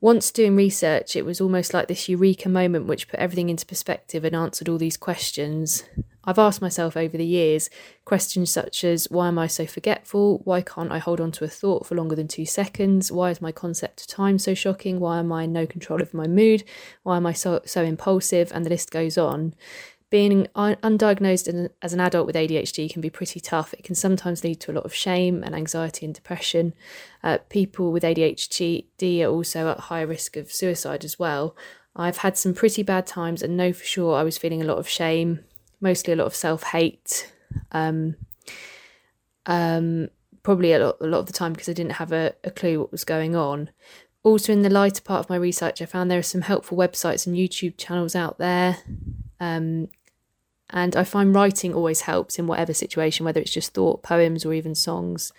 Once 0.00 0.30
doing 0.30 0.54
research, 0.54 1.16
it 1.16 1.24
was 1.24 1.40
almost 1.40 1.72
like 1.72 1.88
this 1.88 2.08
eureka 2.10 2.48
moment 2.48 2.86
which 2.86 3.08
put 3.08 3.18
everything 3.18 3.48
into 3.48 3.64
perspective 3.64 4.22
and 4.22 4.36
answered 4.36 4.68
all 4.68 4.76
these 4.76 4.98
questions. 4.98 5.82
I've 6.24 6.38
asked 6.38 6.62
myself 6.62 6.96
over 6.96 7.16
the 7.16 7.26
years 7.26 7.70
questions 8.04 8.50
such 8.50 8.84
as 8.84 9.06
why 9.10 9.28
am 9.28 9.38
I 9.38 9.46
so 9.46 9.66
forgetful? 9.66 10.40
Why 10.44 10.62
can't 10.62 10.92
I 10.92 10.98
hold 10.98 11.20
on 11.20 11.32
to 11.32 11.44
a 11.44 11.48
thought 11.48 11.86
for 11.86 11.94
longer 11.94 12.16
than 12.16 12.28
two 12.28 12.46
seconds? 12.46 13.12
Why 13.12 13.30
is 13.30 13.40
my 13.40 13.52
concept 13.52 14.02
of 14.02 14.06
time 14.06 14.38
so 14.38 14.54
shocking? 14.54 15.00
Why 15.00 15.18
am 15.18 15.32
I 15.32 15.44
in 15.44 15.52
no 15.52 15.66
control 15.66 16.02
of 16.02 16.14
my 16.14 16.26
mood? 16.26 16.64
Why 17.02 17.16
am 17.16 17.26
I 17.26 17.32
so, 17.32 17.60
so 17.64 17.82
impulsive? 17.82 18.50
And 18.54 18.64
the 18.64 18.70
list 18.70 18.90
goes 18.90 19.18
on. 19.18 19.54
Being 20.10 20.46
undiagnosed 20.54 21.70
as 21.82 21.92
an 21.92 21.98
adult 22.00 22.26
with 22.26 22.36
ADHD 22.36 22.88
can 22.88 23.02
be 23.02 23.10
pretty 23.10 23.40
tough. 23.40 23.74
It 23.74 23.82
can 23.82 23.96
sometimes 23.96 24.44
lead 24.44 24.60
to 24.60 24.70
a 24.70 24.74
lot 24.74 24.84
of 24.84 24.94
shame 24.94 25.42
and 25.42 25.56
anxiety 25.56 26.06
and 26.06 26.14
depression. 26.14 26.72
Uh, 27.22 27.38
people 27.48 27.90
with 27.90 28.04
ADHD 28.04 28.84
are 29.22 29.28
also 29.28 29.70
at 29.70 29.80
high 29.80 30.02
risk 30.02 30.36
of 30.36 30.52
suicide 30.52 31.04
as 31.04 31.18
well. 31.18 31.56
I've 31.96 32.18
had 32.18 32.36
some 32.36 32.54
pretty 32.54 32.84
bad 32.84 33.06
times 33.06 33.42
and 33.42 33.56
know 33.56 33.72
for 33.72 33.84
sure 33.84 34.16
I 34.16 34.22
was 34.22 34.38
feeling 34.38 34.62
a 34.62 34.66
lot 34.66 34.78
of 34.78 34.88
shame, 34.88 35.40
mostly 35.80 36.12
a 36.12 36.16
lot 36.16 36.26
of 36.26 36.34
self 36.34 36.62
hate. 36.64 37.32
Um, 37.72 38.16
um, 39.46 40.08
probably 40.42 40.72
a 40.72 40.86
lot, 40.86 40.96
a 41.00 41.06
lot 41.06 41.18
of 41.18 41.26
the 41.26 41.32
time 41.32 41.52
because 41.52 41.68
I 41.68 41.72
didn't 41.72 41.92
have 41.92 42.12
a, 42.12 42.34
a 42.44 42.50
clue 42.50 42.80
what 42.80 42.92
was 42.92 43.04
going 43.04 43.34
on. 43.34 43.70
Also, 44.22 44.52
in 44.52 44.62
the 44.62 44.70
lighter 44.70 45.02
part 45.02 45.20
of 45.20 45.30
my 45.30 45.36
research, 45.36 45.82
I 45.82 45.86
found 45.86 46.10
there 46.10 46.18
are 46.18 46.22
some 46.22 46.42
helpful 46.42 46.78
websites 46.78 47.26
and 47.26 47.36
YouTube 47.36 47.74
channels 47.76 48.16
out 48.16 48.38
there. 48.38 48.78
Um, 49.38 49.88
and 50.70 50.96
I 50.96 51.04
find 51.04 51.34
writing 51.34 51.74
always 51.74 52.02
helps 52.02 52.38
in 52.38 52.46
whatever 52.46 52.72
situation, 52.72 53.24
whether 53.26 53.40
it's 53.40 53.52
just 53.52 53.74
thought, 53.74 54.02
poems, 54.02 54.46
or 54.46 54.54
even 54.54 54.74
songs. 54.74 55.32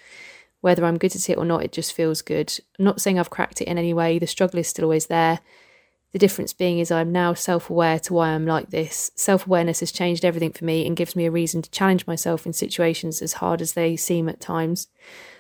Whether 0.62 0.86
I'm 0.86 1.00
good 1.00 1.16
at 1.16 1.30
it 1.30 1.38
or 1.38 1.46
not, 1.46 1.64
it 1.64 1.72
just 1.72 1.94
feels 1.94 2.22
good. 2.22 2.58
I'm 2.78 2.86
not 2.86 3.02
saying 3.02 3.18
I've 3.20 3.30
cracked 3.32 3.62
it 3.62 3.68
in 3.68 3.78
any 3.78 3.94
way, 3.94 4.20
the 4.20 4.28
struggle 4.28 4.60
is 4.60 4.68
still 4.68 4.86
always 4.86 5.08
there. 5.08 5.40
The 6.16 6.20
difference 6.20 6.54
being 6.54 6.80
is 6.80 6.92
I'm 6.92 7.12
now 7.12 7.34
self 7.34 7.70
aware 7.70 8.00
to 8.00 8.14
why 8.14 8.30
I'm 8.30 8.46
like 8.46 8.70
this. 8.70 9.12
Self 9.16 9.46
awareness 9.46 9.82
has 9.82 9.92
changed 9.92 10.24
everything 10.24 10.54
for 10.54 10.64
me 10.64 10.88
and 10.88 10.96
gives 10.96 11.14
me 11.14 11.26
a 11.26 11.30
reason 11.30 11.62
to 11.62 11.70
challenge 11.72 12.08
myself 12.08 12.46
in 12.46 12.54
situations 12.54 13.22
as 13.22 13.34
hard 13.34 13.62
as 13.62 13.74
they 13.74 13.98
seem 13.98 14.30
at 14.30 14.40
times. 14.40 14.88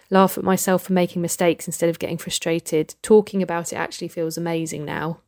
Laugh 0.10 0.38
at 0.38 0.44
myself 0.44 0.84
for 0.84 0.92
making 0.92 1.22
mistakes 1.22 1.66
instead 1.66 1.88
of 1.90 1.98
getting 1.98 2.18
frustrated. 2.18 2.96
Talking 3.02 3.42
about 3.42 3.72
it 3.72 3.78
actually 3.78 4.10
feels 4.10 4.38
amazing 4.38 4.84
now. 4.84 5.22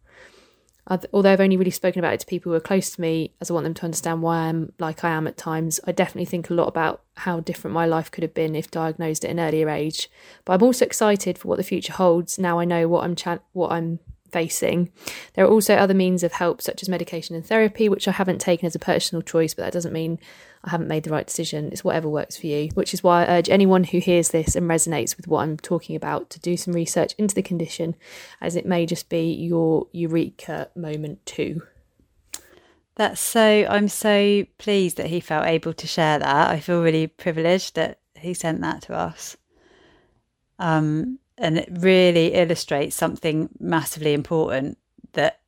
I've, 0.85 1.05
although 1.13 1.31
I've 1.31 1.39
only 1.39 1.55
really 1.55 1.71
spoken 1.71 1.99
about 1.99 2.15
it 2.15 2.19
to 2.19 2.25
people 2.25 2.51
who 2.51 2.57
are 2.57 2.59
close 2.59 2.89
to 2.95 2.99
me, 2.99 3.31
as 3.39 3.49
I 3.49 3.53
want 3.53 3.63
them 3.63 3.73
to 3.75 3.85
understand 3.85 4.21
why 4.21 4.49
I'm 4.49 4.73
like 4.79 5.05
I 5.05 5.11
am 5.11 5.27
at 5.27 5.37
times, 5.37 5.79
I 5.87 5.93
definitely 5.93 6.25
think 6.25 6.49
a 6.49 6.55
lot 6.55 6.67
about 6.67 7.03
how 7.15 7.39
different 7.39 7.73
my 7.73 7.85
life 7.85 8.11
could 8.11 8.23
have 8.23 8.33
been 8.33 8.53
if 8.53 8.69
diagnosed 8.69 9.23
at 9.23 9.31
an 9.31 9.39
earlier 9.39 9.69
age. 9.69 10.09
But 10.43 10.55
I'm 10.55 10.63
also 10.63 10.83
excited 10.83 11.37
for 11.37 11.47
what 11.47 11.57
the 11.57 11.63
future 11.63 11.93
holds. 11.93 12.37
Now 12.37 12.59
I 12.59 12.65
know 12.65 12.89
what 12.89 13.05
I'm 13.05 13.15
cha- 13.15 13.39
what 13.53 13.71
I'm 13.71 13.99
facing. 14.31 14.91
There 15.33 15.45
are 15.45 15.49
also 15.49 15.75
other 15.75 15.93
means 15.93 16.23
of 16.23 16.33
help, 16.33 16.61
such 16.61 16.81
as 16.81 16.89
medication 16.89 17.35
and 17.35 17.45
therapy, 17.45 17.89
which 17.89 18.07
I 18.07 18.11
haven't 18.11 18.39
taken 18.39 18.65
as 18.65 18.75
a 18.75 18.79
personal 18.79 19.21
choice, 19.21 19.53
but 19.53 19.63
that 19.63 19.73
doesn't 19.73 19.93
mean 19.93 20.19
I 20.63 20.69
haven't 20.71 20.87
made 20.87 21.03
the 21.03 21.11
right 21.11 21.25
decision. 21.25 21.69
It's 21.71 21.83
whatever 21.83 22.09
works 22.09 22.37
for 22.37 22.47
you, 22.47 22.69
which 22.73 22.93
is 22.93 23.03
why 23.03 23.23
I 23.23 23.37
urge 23.37 23.49
anyone 23.49 23.85
who 23.85 23.99
hears 23.99 24.29
this 24.29 24.55
and 24.55 24.69
resonates 24.69 25.15
with 25.15 25.27
what 25.27 25.43
I'm 25.43 25.57
talking 25.57 25.95
about 25.95 26.29
to 26.31 26.39
do 26.39 26.57
some 26.57 26.73
research 26.73 27.13
into 27.17 27.35
the 27.35 27.41
condition, 27.41 27.95
as 28.41 28.55
it 28.55 28.65
may 28.65 28.85
just 28.85 29.09
be 29.09 29.31
your 29.33 29.87
eureka 29.91 30.69
moment 30.75 31.25
too. 31.25 31.61
That's 32.95 33.21
so, 33.21 33.67
I'm 33.69 33.87
so 33.89 34.45
pleased 34.57 34.97
that 34.97 35.07
he 35.07 35.19
felt 35.19 35.45
able 35.45 35.73
to 35.73 35.87
share 35.87 36.17
that. 36.17 36.49
I 36.49 36.59
feel 36.59 36.81
really 36.81 37.05
privileged 37.05 37.75
that 37.75 37.99
he 38.15 38.33
sent 38.33 38.61
that 38.61 38.81
to 38.83 38.95
us. 38.95 39.37
Um, 40.57 41.19
and 41.37 41.57
it 41.57 41.69
really 41.71 42.33
illustrates 42.33 42.95
something 42.95 43.49
massively 43.59 44.13
important 44.13 44.77
that 45.13 45.41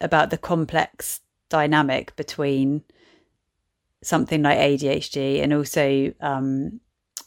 about 0.00 0.30
the 0.30 0.38
complex 0.38 1.20
dynamic 1.48 2.14
between 2.16 2.82
something 4.02 4.42
like 4.42 4.58
ADHD 4.58 5.42
and 5.42 5.52
also 5.52 6.12
um, 6.20 6.80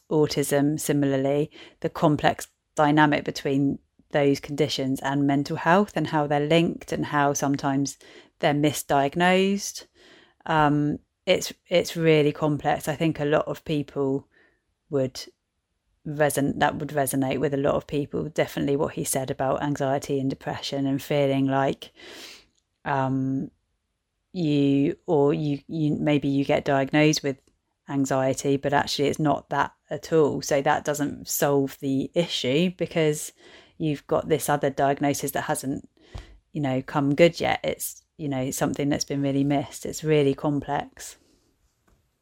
autism, 0.09 0.79
similarly, 0.79 1.51
the 1.79 1.89
complex 1.89 2.47
dynamic 2.75 3.23
between 3.23 3.79
those 4.11 4.39
conditions 4.39 4.99
and 5.01 5.27
mental 5.27 5.57
health 5.57 5.93
and 5.95 6.07
how 6.07 6.27
they're 6.27 6.39
linked 6.47 6.91
and 6.91 7.07
how 7.07 7.33
sometimes 7.33 7.97
they're 8.39 8.53
misdiagnosed. 8.53 9.85
Um, 10.45 10.99
it's 11.25 11.51
it's 11.67 11.97
really 11.97 12.31
complex. 12.31 12.87
I 12.87 12.95
think 12.95 13.19
a 13.19 13.25
lot 13.25 13.47
of 13.47 13.65
people 13.65 14.27
would 14.89 15.25
reson 16.07 16.59
that 16.59 16.77
would 16.77 16.89
resonate 16.89 17.39
with 17.39 17.53
a 17.53 17.57
lot 17.57 17.75
of 17.75 17.87
people. 17.87 18.29
Definitely 18.29 18.75
what 18.75 18.93
he 18.93 19.03
said 19.03 19.31
about 19.31 19.63
anxiety 19.63 20.19
and 20.19 20.29
depression 20.29 20.85
and 20.85 21.01
feeling 21.01 21.47
like 21.47 21.91
um, 22.83 23.51
you 24.33 24.97
or 25.07 25.33
you 25.33 25.59
you 25.67 25.95
maybe 25.95 26.27
you 26.27 26.45
get 26.45 26.65
diagnosed 26.65 27.23
with 27.23 27.37
anxiety, 27.89 28.57
but 28.57 28.73
actually 28.73 29.07
it's 29.07 29.19
not 29.19 29.49
that 29.49 29.71
at 29.89 30.11
all. 30.13 30.41
So 30.41 30.61
that 30.61 30.85
doesn't 30.85 31.27
solve 31.27 31.77
the 31.79 32.11
issue 32.13 32.71
because 32.77 33.31
you've 33.77 34.05
got 34.07 34.29
this 34.29 34.49
other 34.49 34.69
diagnosis 34.69 35.31
that 35.31 35.41
hasn't 35.43 35.89
you 36.51 36.61
know 36.61 36.81
come 36.81 37.15
good 37.15 37.39
yet. 37.39 37.59
It's 37.63 38.03
you 38.17 38.29
know 38.29 38.51
something 38.51 38.89
that's 38.89 39.05
been 39.05 39.21
really 39.21 39.43
missed. 39.43 39.85
It's 39.85 40.03
really 40.03 40.33
complex. 40.33 41.17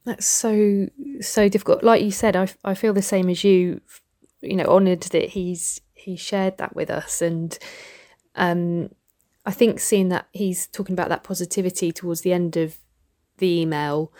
That's 0.05 0.25
so 0.25 0.87
so 1.21 1.47
difficult. 1.47 1.83
Like 1.83 2.03
you 2.03 2.11
said, 2.11 2.35
I 2.35 2.47
I 2.63 2.73
feel 2.73 2.93
the 2.93 3.01
same 3.01 3.29
as 3.29 3.43
you. 3.43 3.81
You 4.41 4.57
know, 4.57 4.65
honoured 4.65 5.03
that 5.03 5.29
he's 5.29 5.79
he 5.93 6.17
shared 6.17 6.57
that 6.57 6.75
with 6.75 6.89
us, 6.89 7.21
and 7.21 7.57
um, 8.35 8.89
I 9.45 9.51
think 9.51 9.79
seeing 9.79 10.09
that 10.09 10.27
he's 10.31 10.67
talking 10.67 10.93
about 10.93 11.09
that 11.09 11.23
positivity 11.23 11.91
towards 11.93 12.21
the 12.21 12.33
end 12.33 12.57
of 12.57 12.77
the 13.37 13.61
email. 13.61 14.11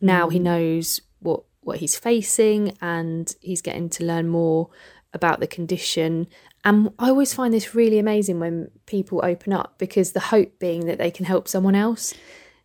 Now 0.00 0.28
mm. 0.28 0.32
he 0.32 0.38
knows 0.38 1.00
what 1.20 1.44
what 1.60 1.78
he's 1.78 1.96
facing, 1.96 2.76
and 2.82 3.34
he's 3.40 3.62
getting 3.62 3.88
to 3.90 4.04
learn 4.04 4.28
more 4.28 4.68
about 5.14 5.40
the 5.40 5.46
condition. 5.46 6.26
And 6.64 6.92
I 6.98 7.08
always 7.08 7.34
find 7.34 7.52
this 7.52 7.74
really 7.74 7.98
amazing 7.98 8.40
when 8.40 8.70
people 8.86 9.20
open 9.24 9.52
up 9.52 9.78
because 9.78 10.12
the 10.12 10.20
hope 10.20 10.58
being 10.58 10.86
that 10.86 10.98
they 10.98 11.10
can 11.10 11.24
help 11.24 11.48
someone 11.48 11.74
else. 11.74 12.14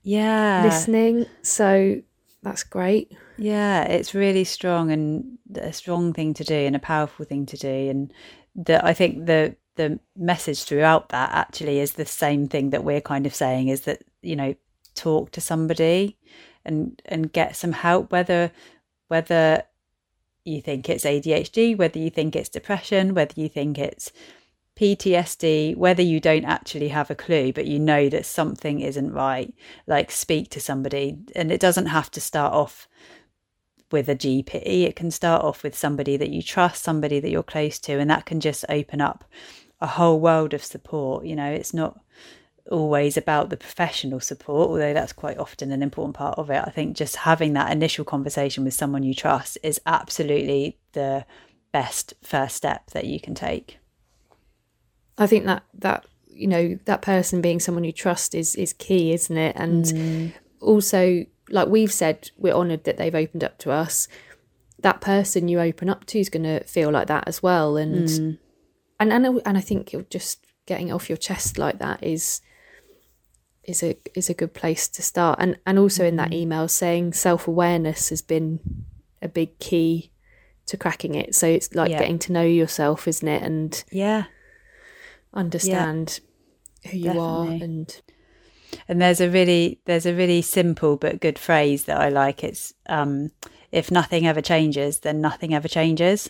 Yeah. 0.04 0.64
Listening. 0.64 1.26
So 1.42 2.02
that's 2.48 2.64
great. 2.64 3.12
Yeah, 3.38 3.84
it's 3.84 4.16
really 4.16 4.44
strong 4.44 4.92
and 4.92 5.38
a 5.56 5.74
strong 5.74 6.14
thing 6.14 6.34
to 6.36 6.44
do 6.44 6.56
and 6.56 6.76
a 6.76 6.80
powerful 6.80 7.26
thing 7.26 7.46
to 7.48 7.58
do. 7.58 7.90
And 7.90 8.14
the, 8.56 8.84
I 8.86 8.94
think 8.94 9.26
the 9.26 9.56
the 9.76 10.00
message 10.16 10.64
throughout 10.64 11.10
that 11.10 11.32
actually 11.32 11.80
is 11.80 11.94
the 11.94 12.06
same 12.06 12.48
thing 12.48 12.72
that 12.72 12.84
we're 12.84 13.02
kind 13.02 13.28
of 13.28 13.36
saying 13.36 13.68
is 13.68 13.82
that 13.82 14.02
you 14.24 14.36
know 14.36 14.56
talk 14.96 15.32
to 15.32 15.42
somebody 15.42 16.18
and 16.66 17.00
and 17.06 17.32
get 17.32 17.56
some 17.56 17.74
help 17.74 18.12
whether 18.12 18.52
whether 19.08 19.64
you 20.44 20.62
think 20.62 20.90
it's 20.90 21.04
ADHD, 21.04 21.78
whether 21.78 22.00
you 22.00 22.10
think 22.10 22.36
it's 22.36 22.50
depression, 22.50 23.14
whether 23.14 23.34
you 23.36 23.50
think 23.50 23.78
it's 23.78 24.12
PTSD, 24.78 25.76
whether 25.76 26.04
you 26.04 26.20
don't 26.20 26.46
actually 26.46 26.90
have 26.90 27.10
a 27.10 27.16
clue, 27.16 27.52
but 27.52 27.66
you 27.66 27.80
know 27.80 28.10
that 28.10 28.26
something 28.26 28.80
isn't 28.80 29.12
right, 29.12 29.54
like 29.88 30.12
speak 30.12 30.50
to 30.52 30.60
somebody. 30.60 31.18
And 31.36 31.52
it 31.52 31.60
doesn't 31.60 31.88
have 31.88 32.12
to 32.12 32.22
start 32.22 32.54
off 32.54 32.88
with 33.92 34.10
a 34.10 34.16
GP, 34.16 34.84
it 34.84 34.96
can 34.96 35.12
start 35.12 35.44
off 35.44 35.64
with 35.64 35.78
somebody 35.78 36.18
that 36.18 36.30
you 36.30 36.42
trust, 36.42 36.84
somebody 36.84 37.22
that 37.22 37.30
you're 37.30 37.42
close 37.42 37.80
to, 37.80 37.94
and 37.94 38.10
that 38.10 38.26
can 38.26 38.40
just 38.40 38.66
open 38.68 39.00
up 39.00 39.24
a 39.80 39.88
whole 39.88 40.20
world 40.20 40.54
of 40.54 40.64
support. 40.64 41.26
You 41.26 41.38
know, 41.38 41.50
it's 41.50 41.74
not 41.74 42.00
always 42.70 43.16
about 43.16 43.50
the 43.50 43.58
professional 43.58 44.20
support, 44.20 44.70
although 44.70 44.94
that's 44.94 45.14
quite 45.14 45.38
often 45.38 45.72
an 45.72 45.82
important 45.82 46.16
part 46.16 46.38
of 46.38 46.50
it. 46.50 46.62
I 46.66 46.70
think 46.70 46.98
just 46.98 47.16
having 47.16 47.54
that 47.54 47.72
initial 47.72 48.04
conversation 48.04 48.66
with 48.66 48.74
someone 48.74 49.04
you 49.04 49.14
trust 49.14 49.58
is 49.64 49.80
absolutely 49.86 50.78
the 50.92 51.26
best 51.72 52.14
first 52.24 52.56
step 52.56 52.92
that 52.92 53.06
you 53.06 53.20
can 53.20 53.36
take. 53.36 53.80
I 55.18 55.28
think 55.28 55.46
that 55.46 55.64
that 55.76 56.06
you 56.28 56.48
know 56.48 56.78
that 56.86 57.02
person 57.02 57.42
being 57.42 57.60
someone 57.60 57.84
you 57.84 57.92
trust 57.92 58.36
is 58.36 58.56
is 58.56 58.74
key, 58.74 59.14
isn't 59.14 59.38
it? 59.38 59.56
And 59.56 59.86
mm. 59.86 60.34
also, 60.60 61.26
like 61.50 61.68
we've 61.68 61.92
said, 61.92 62.32
we're 62.38 62.54
honoured 62.54 62.84
that 62.84 62.98
they've 62.98 63.16
opened 63.16 63.44
up 63.44 63.58
to 63.60 63.72
us. 63.72 64.08
That 64.80 65.02
person 65.02 65.48
you 65.48 65.60
open 65.60 65.90
up 65.90 66.06
to 66.06 66.20
is 66.20 66.30
going 66.30 66.44
to 66.44 66.64
feel 66.66 66.92
like 66.92 67.08
that 67.08 67.28
as 67.28 67.42
well, 67.42 67.78
and 67.78 68.08
mm. 68.08 68.38
and 69.00 69.14
and 69.14 69.42
and 69.46 69.58
I 69.58 69.62
think 69.62 69.94
just 70.10 70.46
getting 70.66 70.92
off 70.92 71.10
your 71.10 71.18
chest 71.18 71.58
like 71.58 71.80
that 71.80 72.04
is 72.04 72.42
is 73.64 73.84
a 73.84 73.98
is 74.16 74.30
a 74.30 74.34
good 74.34 74.54
place 74.54 74.88
to 74.88 75.02
start. 75.02 75.40
And 75.42 75.58
and 75.66 75.78
also 75.78 76.06
in 76.06 76.16
that 76.16 76.32
mm. 76.32 76.36
email 76.36 76.68
saying 76.68 77.14
self 77.14 77.48
awareness 77.48 78.10
has 78.10 78.22
been 78.22 78.60
a 79.22 79.28
big 79.28 79.60
key 79.60 80.12
to 80.68 80.78
cracking 80.78 81.16
it. 81.16 81.36
So 81.36 81.48
it's 81.48 81.74
like 81.74 81.92
Yeah. 81.92 82.00
getting 82.00 82.20
to 82.20 82.32
know 82.32 82.44
yourself, 82.44 83.08
isn't 83.08 83.28
it? 83.28 83.42
And 83.44 83.84
Yeah. 83.92 84.26
Understand 85.38 86.20
who 86.90 86.98
you 86.98 87.20
are 87.20 87.48
and 87.48 88.02
And 88.88 89.02
there's 89.02 89.22
a 89.22 89.30
really 89.30 89.80
there's 89.86 90.06
a 90.06 90.14
really 90.14 90.42
simple 90.42 90.98
but 90.98 91.20
good 91.20 91.40
phrase 91.40 91.86
that 91.86 92.00
I 92.00 92.10
like. 92.10 92.44
It's 92.44 92.74
um, 92.88 93.32
if 93.72 93.92
nothing 93.92 94.28
ever 94.28 94.42
changes, 94.42 95.00
then 95.00 95.22
nothing 95.22 95.54
ever 95.54 95.68
changes. 95.68 96.30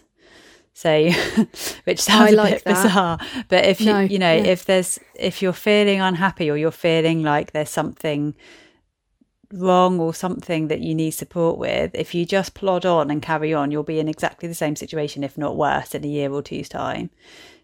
So, 0.74 1.10
which 1.86 2.00
sounds 2.00 2.34
a 2.34 2.36
like 2.36 2.54
bit 2.54 2.64
that. 2.66 2.84
bizarre, 2.84 3.20
but 3.48 3.66
if 3.66 3.82
you 3.82 3.98
you 4.00 4.20
know 4.20 4.34
yeah. 4.34 4.44
if 4.44 4.66
there's 4.66 5.00
if 5.16 5.42
you're 5.42 5.54
feeling 5.54 6.02
unhappy 6.02 6.52
or 6.52 6.58
you're 6.58 6.72
feeling 6.72 7.24
like 7.24 7.52
there's 7.52 7.72
something 7.72 8.36
wrong 9.54 10.00
or 10.00 10.14
something 10.14 10.68
that 10.68 10.82
you 10.82 10.94
need 10.96 11.12
support 11.12 11.58
with, 11.58 11.92
if 11.94 12.14
you 12.14 12.26
just 12.26 12.54
plod 12.54 12.86
on 12.86 13.10
and 13.10 13.22
carry 13.22 13.54
on, 13.54 13.72
you'll 13.72 13.84
be 13.84 14.00
in 14.00 14.08
exactly 14.08 14.48
the 14.50 14.56
same 14.56 14.76
situation, 14.76 15.24
if 15.24 15.38
not 15.38 15.56
worse, 15.56 15.96
in 15.96 16.04
a 16.04 16.08
year 16.08 16.32
or 16.32 16.42
two's 16.42 16.70
time. 16.70 17.10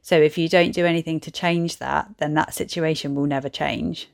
So 0.01 0.17
if 0.19 0.37
you 0.37 0.49
don't 0.49 0.71
do 0.73 0.85
anything 0.85 1.19
to 1.21 1.31
change 1.31 1.77
that, 1.77 2.09
then 2.17 2.33
that 2.35 2.53
situation 2.53 3.15
will 3.15 3.25
never 3.25 3.49
change. 3.49 4.09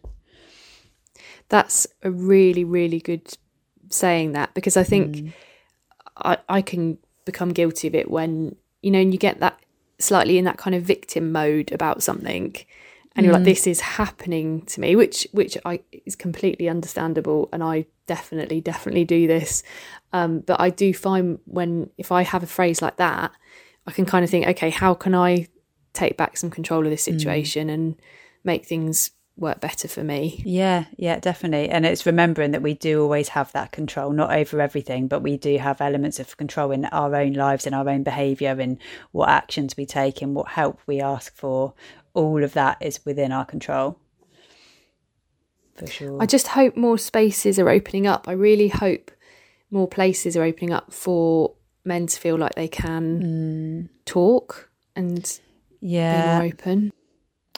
that's 1.49 1.87
a 2.03 2.11
really 2.11 2.63
really 2.63 2.99
good 2.99 3.33
saying 3.89 4.33
that 4.33 4.53
because 4.53 4.77
i 4.77 4.83
think 4.83 5.15
Mm. 5.15 5.33
I, 6.17 6.37
I 6.47 6.61
can 6.61 6.97
become 7.25 7.53
guilty 7.53 7.87
of 7.87 7.95
it 7.95 8.11
when 8.11 8.55
you 8.81 8.91
know 8.91 8.99
and 8.99 9.13
you 9.13 9.17
get 9.19 9.39
that 9.39 9.57
slightly 9.99 10.37
in 10.37 10.45
that 10.45 10.57
kind 10.57 10.75
of 10.75 10.83
victim 10.83 11.31
mode 11.31 11.71
about 11.71 12.03
something 12.03 12.55
and 13.19 13.25
you're 13.25 13.33
like 13.33 13.43
this 13.43 13.67
is 13.67 13.81
happening 13.81 14.61
to 14.65 14.79
me 14.79 14.95
which 14.95 15.27
which 15.31 15.57
i 15.65 15.79
is 16.05 16.15
completely 16.15 16.69
understandable 16.69 17.49
and 17.53 17.63
i 17.63 17.85
definitely 18.07 18.59
definitely 18.59 19.05
do 19.05 19.27
this 19.27 19.61
um, 20.13 20.39
but 20.39 20.59
i 20.59 20.69
do 20.69 20.93
find 20.93 21.39
when 21.45 21.89
if 21.97 22.11
i 22.11 22.23
have 22.23 22.43
a 22.43 22.47
phrase 22.47 22.81
like 22.81 22.97
that 22.97 23.31
i 23.85 23.91
can 23.91 24.05
kind 24.05 24.23
of 24.23 24.29
think 24.31 24.47
okay 24.47 24.69
how 24.69 24.93
can 24.93 25.13
i 25.13 25.47
take 25.93 26.17
back 26.17 26.37
some 26.37 26.49
control 26.49 26.83
of 26.83 26.89
this 26.89 27.03
situation 27.03 27.69
and 27.69 27.95
make 28.43 28.65
things 28.65 29.11
work 29.39 29.59
better 29.59 29.87
for 29.87 30.03
me 30.03 30.41
Yeah, 30.45 30.85
yeah, 30.97 31.19
definitely. 31.19 31.69
And 31.69 31.85
it's 31.85 32.05
remembering 32.05 32.51
that 32.51 32.61
we 32.61 32.73
do 32.73 33.01
always 33.01 33.29
have 33.29 33.51
that 33.53 33.71
control, 33.71 34.11
not 34.11 34.31
over 34.31 34.61
everything, 34.61 35.07
but 35.07 35.23
we 35.23 35.37
do 35.37 35.57
have 35.57 35.81
elements 35.81 36.19
of 36.19 36.37
control 36.37 36.71
in 36.71 36.85
our 36.85 37.15
own 37.15 37.33
lives, 37.33 37.65
in 37.65 37.73
our 37.73 37.87
own 37.87 38.03
behaviour, 38.03 38.59
in 38.59 38.79
what 39.11 39.29
actions 39.29 39.77
we 39.77 39.85
take, 39.85 40.21
and 40.21 40.35
what 40.35 40.49
help 40.49 40.79
we 40.85 40.99
ask 41.01 41.35
for. 41.35 41.73
All 42.13 42.43
of 42.43 42.53
that 42.53 42.77
is 42.81 43.05
within 43.05 43.31
our 43.31 43.45
control. 43.45 43.99
For 45.75 45.87
sure. 45.87 46.21
I 46.21 46.25
just 46.25 46.47
hope 46.47 46.75
more 46.75 46.97
spaces 46.97 47.57
are 47.57 47.69
opening 47.69 48.05
up. 48.05 48.27
I 48.27 48.33
really 48.33 48.67
hope 48.67 49.11
more 49.71 49.87
places 49.87 50.35
are 50.35 50.43
opening 50.43 50.73
up 50.73 50.91
for 50.91 51.53
men 51.85 52.07
to 52.07 52.19
feel 52.19 52.37
like 52.37 52.55
they 52.55 52.67
can 52.67 53.89
talk 54.05 54.69
and 54.95 55.39
yeah 55.79 56.39
be 56.39 56.43
more 56.43 56.53
open. 56.53 56.93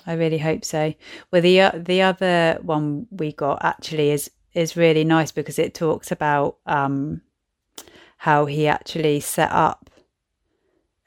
I 0.05 0.13
really 0.13 0.37
hope 0.37 0.65
so. 0.65 0.93
Well, 1.31 1.41
the 1.41 1.61
uh, 1.61 1.71
the 1.75 2.01
other 2.01 2.59
one 2.61 3.07
we 3.11 3.33
got 3.33 3.63
actually 3.63 4.11
is 4.11 4.31
is 4.53 4.75
really 4.75 5.03
nice 5.03 5.31
because 5.31 5.59
it 5.59 5.73
talks 5.73 6.11
about 6.11 6.57
um, 6.65 7.21
how 8.17 8.45
he 8.45 8.67
actually 8.67 9.19
set 9.19 9.51
up 9.51 9.89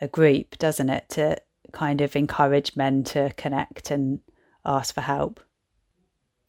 a 0.01 0.09
group, 0.09 0.59
doesn't 0.59 0.89
it, 0.89 1.09
to 1.11 1.37
kind 1.75 2.01
of 2.01 2.17
encourage 2.17 2.77
men 2.77 3.05
to 3.05 3.31
connect 3.37 3.91
and 3.91 4.21
ask 4.65 4.95
for 4.95 5.03
help. 5.03 5.41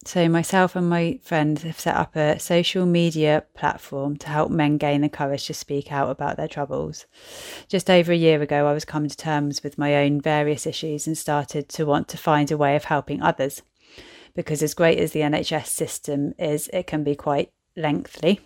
So 0.06 0.28
myself 0.28 0.76
and 0.76 0.88
my 0.88 1.18
friends 1.24 1.62
have 1.64 1.80
set 1.80 1.96
up 1.96 2.14
a 2.14 2.38
social 2.38 2.86
media 2.86 3.44
platform 3.54 4.16
to 4.18 4.28
help 4.28 4.52
men 4.52 4.78
gain 4.78 5.00
the 5.00 5.08
courage 5.08 5.46
to 5.46 5.54
speak 5.54 5.90
out 5.90 6.10
about 6.10 6.36
their 6.36 6.46
troubles. 6.46 7.06
Just 7.66 7.90
over 7.90 8.12
a 8.12 8.16
year 8.16 8.40
ago, 8.40 8.68
I 8.68 8.72
was 8.72 8.84
coming 8.84 9.10
to 9.10 9.16
terms 9.16 9.64
with 9.64 9.78
my 9.78 9.96
own 9.96 10.20
various 10.20 10.64
issues 10.64 11.08
and 11.08 11.18
started 11.18 11.68
to 11.70 11.86
want 11.86 12.06
to 12.08 12.16
find 12.16 12.52
a 12.52 12.56
way 12.56 12.76
of 12.76 12.84
helping 12.84 13.20
others. 13.20 13.62
Because 14.36 14.62
as 14.62 14.74
great 14.74 15.00
as 15.00 15.10
the 15.10 15.22
NHS 15.22 15.66
system 15.66 16.34
is, 16.38 16.70
it 16.72 16.86
can 16.86 17.02
be 17.02 17.16
quite 17.16 17.50
lengthy. 17.76 18.40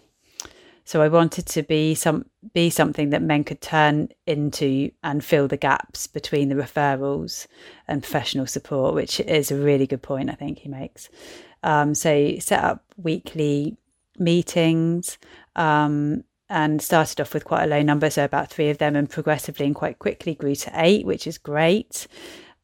So 0.91 1.03
I 1.03 1.07
wanted 1.07 1.47
to 1.47 1.63
be 1.63 1.95
some 1.95 2.25
be 2.53 2.69
something 2.69 3.11
that 3.11 3.23
men 3.23 3.45
could 3.45 3.61
turn 3.61 4.09
into 4.27 4.91
and 5.05 5.25
fill 5.25 5.47
the 5.47 5.57
gaps 5.57 6.09
between 6.09 6.49
the 6.49 6.57
referrals 6.57 7.47
and 7.87 8.03
professional 8.03 8.45
support, 8.49 8.97
which 8.97 9.21
is 9.21 9.53
a 9.53 9.57
really 9.57 9.87
good 9.87 10.03
point 10.03 10.31
I 10.31 10.35
think 10.35 10.59
he 10.59 10.69
makes. 10.69 11.09
Um, 11.63 11.95
so 11.95 12.41
set 12.41 12.65
up 12.65 12.83
weekly 12.97 13.77
meetings 14.19 15.17
um, 15.55 16.25
and 16.49 16.83
started 16.83 17.21
off 17.21 17.35
with 17.35 17.45
quite 17.45 17.63
a 17.63 17.69
low 17.69 17.83
number, 17.83 18.11
so 18.11 18.25
about 18.25 18.51
three 18.51 18.69
of 18.69 18.79
them, 18.79 18.97
and 18.97 19.09
progressively 19.09 19.67
and 19.67 19.77
quite 19.77 20.01
quickly 20.01 20.35
grew 20.35 20.57
to 20.57 20.73
eight, 20.75 21.07
which 21.07 21.25
is 21.29 21.39
great. 21.39 22.09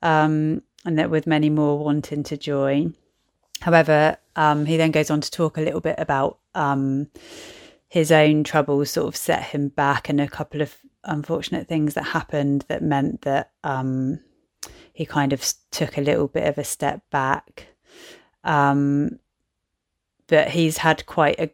Um, 0.02 0.62
and 0.84 0.98
that 0.98 1.10
with 1.10 1.28
many 1.28 1.48
more 1.48 1.78
wanting 1.78 2.24
to 2.24 2.36
join. 2.36 2.96
However, 3.60 4.16
um, 4.34 4.66
he 4.66 4.76
then 4.76 4.90
goes 4.90 5.12
on 5.12 5.20
to 5.20 5.30
talk 5.30 5.58
a 5.58 5.62
little 5.62 5.80
bit 5.80 5.94
about 5.98 6.40
um, 6.56 7.06
his 7.96 8.12
own 8.12 8.44
troubles, 8.44 8.90
sort 8.90 9.09
of 9.09 9.16
set 9.16 9.42
him 9.42 9.68
back, 9.68 10.11
and 10.11 10.20
a 10.20 10.28
couple 10.28 10.61
of 10.61 10.76
unfortunate 11.04 11.66
things 11.66 11.94
that 11.94 12.02
happened 12.02 12.62
that 12.68 12.82
meant 12.82 13.22
that 13.22 13.52
um, 13.64 14.20
he 14.92 15.06
kind 15.06 15.32
of 15.32 15.42
took 15.70 15.96
a 15.96 16.02
little 16.02 16.28
bit 16.28 16.46
of 16.46 16.59
a 16.59 16.62
step 16.62 17.00
back. 17.11 17.68
Um, 18.44 19.18
but 20.26 20.48
he's 20.48 20.76
had 20.76 21.06
quite 21.06 21.40
a 21.40 21.50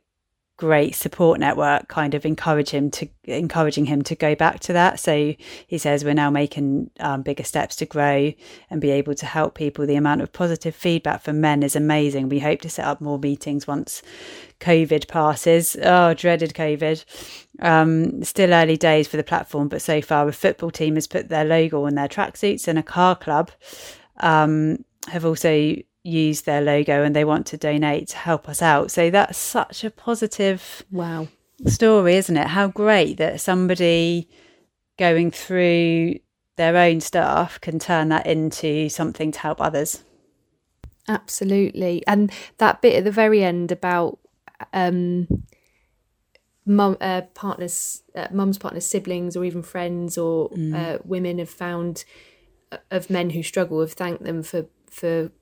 great 0.62 0.94
support 0.94 1.40
network 1.40 1.88
kind 1.88 2.14
of 2.14 2.24
encourage 2.24 2.70
him 2.70 2.88
to 2.88 3.08
encouraging 3.24 3.84
him 3.84 4.00
to 4.00 4.14
go 4.14 4.36
back 4.36 4.60
to 4.60 4.72
that. 4.72 5.00
So 5.00 5.34
he 5.66 5.76
says 5.76 6.04
we're 6.04 6.14
now 6.14 6.30
making 6.30 6.88
um, 7.00 7.22
bigger 7.22 7.42
steps 7.42 7.74
to 7.76 7.84
grow 7.84 8.32
and 8.70 8.80
be 8.80 8.92
able 8.92 9.16
to 9.16 9.26
help 9.26 9.56
people. 9.56 9.86
The 9.86 9.96
amount 9.96 10.20
of 10.20 10.32
positive 10.32 10.76
feedback 10.76 11.20
from 11.22 11.40
men 11.40 11.64
is 11.64 11.74
amazing. 11.74 12.28
We 12.28 12.38
hope 12.38 12.60
to 12.60 12.70
set 12.70 12.84
up 12.84 13.00
more 13.00 13.18
meetings 13.18 13.66
once 13.66 14.02
covid 14.60 15.08
passes. 15.08 15.76
Oh 15.82 16.14
dreaded 16.14 16.54
covid. 16.54 17.04
Um, 17.58 18.22
still 18.22 18.54
early 18.54 18.76
days 18.76 19.08
for 19.08 19.16
the 19.16 19.24
platform 19.24 19.66
but 19.66 19.82
so 19.82 20.00
far 20.00 20.28
a 20.28 20.32
football 20.32 20.70
team 20.70 20.94
has 20.94 21.08
put 21.08 21.28
their 21.28 21.44
logo 21.44 21.86
on 21.86 21.96
their 21.96 22.08
tracksuits 22.08 22.68
and 22.68 22.78
a 22.78 22.84
car 22.84 23.16
club 23.16 23.50
um, 24.20 24.84
have 25.08 25.24
also 25.24 25.74
used 26.04 26.46
their 26.46 26.60
logo 26.60 27.02
and 27.04 27.14
they 27.14 27.24
want 27.24 27.46
to 27.46 27.56
donate 27.56 28.08
to 28.08 28.16
help 28.16 28.48
us 28.48 28.60
out. 28.62 28.90
So 28.90 29.10
that's 29.10 29.38
such 29.38 29.84
a 29.84 29.90
positive 29.90 30.82
Wow. 30.90 31.28
story, 31.66 32.16
isn't 32.16 32.36
it? 32.36 32.48
How 32.48 32.68
great 32.68 33.18
that 33.18 33.40
somebody 33.40 34.28
going 34.98 35.30
through 35.30 36.16
their 36.56 36.76
own 36.76 37.00
stuff 37.00 37.60
can 37.60 37.78
turn 37.78 38.08
that 38.10 38.26
into 38.26 38.88
something 38.88 39.32
to 39.32 39.38
help 39.38 39.60
others. 39.60 40.02
Absolutely. 41.08 42.02
And 42.06 42.30
that 42.58 42.82
bit 42.82 42.94
at 42.94 43.04
the 43.04 43.10
very 43.10 43.42
end 43.42 43.72
about 43.72 44.18
um 44.72 45.26
mum 46.64 46.96
uh, 47.00 47.22
partners 47.34 48.02
uh, 48.14 48.28
mum's 48.30 48.58
partners 48.58 48.86
siblings 48.86 49.36
or 49.36 49.44
even 49.44 49.62
friends 49.62 50.16
or 50.16 50.50
uh, 50.72 50.98
women 51.04 51.38
have 51.38 51.50
found 51.50 52.04
uh, 52.70 52.76
of 52.90 53.10
men 53.10 53.30
who 53.30 53.42
struggle 53.42 53.80
have 53.80 53.92
thanked 53.92 54.22
them 54.22 54.42
for 54.42 54.66
for 54.88 55.32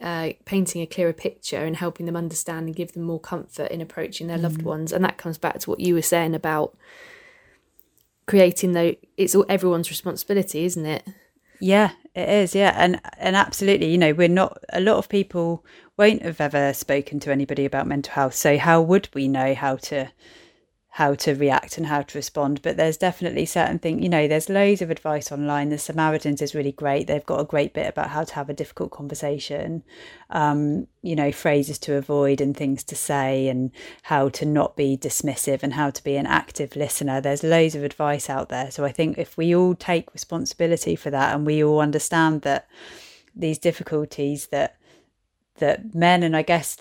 uh, 0.00 0.30
painting 0.44 0.82
a 0.82 0.86
clearer 0.86 1.12
picture 1.12 1.64
and 1.64 1.76
helping 1.76 2.06
them 2.06 2.16
understand 2.16 2.66
and 2.66 2.76
give 2.76 2.92
them 2.92 3.02
more 3.02 3.20
comfort 3.20 3.70
in 3.70 3.80
approaching 3.80 4.26
their 4.26 4.38
loved 4.38 4.62
ones 4.62 4.92
and 4.92 5.04
that 5.04 5.16
comes 5.16 5.38
back 5.38 5.58
to 5.58 5.70
what 5.70 5.80
you 5.80 5.94
were 5.94 6.02
saying 6.02 6.34
about 6.34 6.76
creating 8.26 8.72
the 8.72 8.96
it's 9.16 9.34
all 9.34 9.46
everyone's 9.48 9.88
responsibility 9.88 10.64
isn't 10.64 10.84
it 10.84 11.04
Yeah, 11.60 11.92
it 12.14 12.28
is. 12.28 12.54
Yeah, 12.54 12.74
and 12.76 13.00
and 13.18 13.34
absolutely. 13.36 13.90
You 13.90 13.98
know, 13.98 14.12
we're 14.12 14.28
not. 14.28 14.58
A 14.72 14.80
lot 14.80 14.98
of 14.98 15.08
people 15.08 15.64
won't 15.96 16.22
have 16.22 16.40
ever 16.40 16.74
spoken 16.74 17.20
to 17.20 17.32
anybody 17.32 17.64
about 17.64 17.86
mental 17.86 18.12
health. 18.12 18.34
So 18.34 18.58
how 18.58 18.82
would 18.82 19.08
we 19.14 19.28
know 19.28 19.54
how 19.54 19.76
to 19.76 20.10
how 20.96 21.14
to 21.14 21.34
react 21.34 21.76
and 21.76 21.86
how 21.86 22.00
to 22.00 22.16
respond? 22.16 22.62
But 22.62 22.78
there's 22.78 22.96
definitely 22.96 23.44
certain 23.44 23.78
things. 23.78 24.02
You 24.02 24.08
know, 24.08 24.26
there's 24.26 24.48
loads 24.48 24.80
of 24.80 24.90
advice 24.90 25.30
online. 25.30 25.68
The 25.68 25.76
Samaritans 25.76 26.40
is 26.40 26.54
really 26.54 26.72
great. 26.72 27.06
They've 27.06 27.26
got 27.26 27.38
a 27.38 27.44
great 27.44 27.74
bit 27.74 27.86
about 27.86 28.08
how 28.08 28.24
to 28.24 28.34
have 28.34 28.48
a 28.48 28.54
difficult 28.54 28.92
conversation. 28.92 29.82
Um, 30.30 30.86
you 31.02 31.14
know, 31.14 31.32
phrases 31.32 31.78
to 31.80 31.96
avoid 31.96 32.40
and 32.40 32.56
things 32.56 32.82
to 32.84 32.96
say, 32.96 33.46
and 33.48 33.72
how 34.04 34.30
to 34.30 34.46
not 34.46 34.74
be 34.74 34.96
dismissive 34.96 35.62
and 35.62 35.74
how 35.74 35.90
to 35.90 36.02
be 36.02 36.16
an 36.16 36.24
active 36.24 36.74
listener. 36.76 37.20
There's 37.20 37.42
loads 37.42 37.74
of 37.74 37.84
advice 37.84 38.30
out 38.30 38.48
there. 38.48 38.70
So 38.70 38.86
I 38.86 38.90
think 38.90 39.18
if 39.18 39.36
we 39.36 39.54
all 39.54 39.74
take 39.74 40.14
responsibility 40.14 40.96
for 40.96 41.10
that 41.10 41.34
and 41.34 41.44
we 41.44 41.62
all 41.62 41.80
understand 41.80 42.40
that 42.42 42.68
these 43.34 43.58
difficulties 43.58 44.46
that 44.46 44.78
that 45.58 45.94
men 45.94 46.22
and 46.22 46.34
I 46.34 46.40
guess 46.40 46.78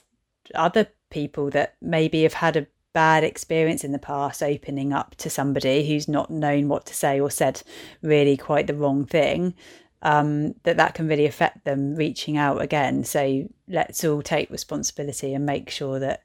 other 0.53 0.87
people 1.09 1.49
that 1.49 1.75
maybe 1.81 2.23
have 2.23 2.33
had 2.33 2.55
a 2.55 2.67
bad 2.95 3.23
experience 3.23 3.83
in 3.83 3.91
the 3.91 3.99
past 3.99 4.41
opening 4.41 4.93
up 4.93 5.13
to 5.15 5.29
somebody 5.29 5.87
who's 5.87 6.07
not 6.07 6.31
known 6.31 6.67
what 6.67 6.85
to 6.85 6.93
say 6.93 7.19
or 7.19 7.29
said 7.29 7.61
really 8.01 8.37
quite 8.37 8.67
the 8.67 8.73
wrong 8.73 9.05
thing 9.05 9.53
um, 10.01 10.55
that 10.63 10.77
that 10.77 10.93
can 10.93 11.07
really 11.07 11.25
affect 11.25 11.65
them 11.65 11.95
reaching 11.95 12.37
out 12.37 12.61
again 12.61 13.03
so 13.03 13.47
let's 13.67 14.03
all 14.03 14.21
take 14.21 14.49
responsibility 14.49 15.33
and 15.33 15.45
make 15.45 15.69
sure 15.69 15.99
that 15.99 16.23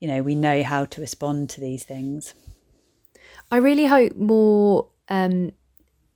you 0.00 0.08
know 0.08 0.22
we 0.22 0.34
know 0.34 0.62
how 0.62 0.84
to 0.84 1.00
respond 1.00 1.50
to 1.50 1.60
these 1.60 1.84
things 1.84 2.34
I 3.50 3.58
really 3.58 3.86
hope 3.86 4.16
more 4.16 4.88
um, 5.08 5.52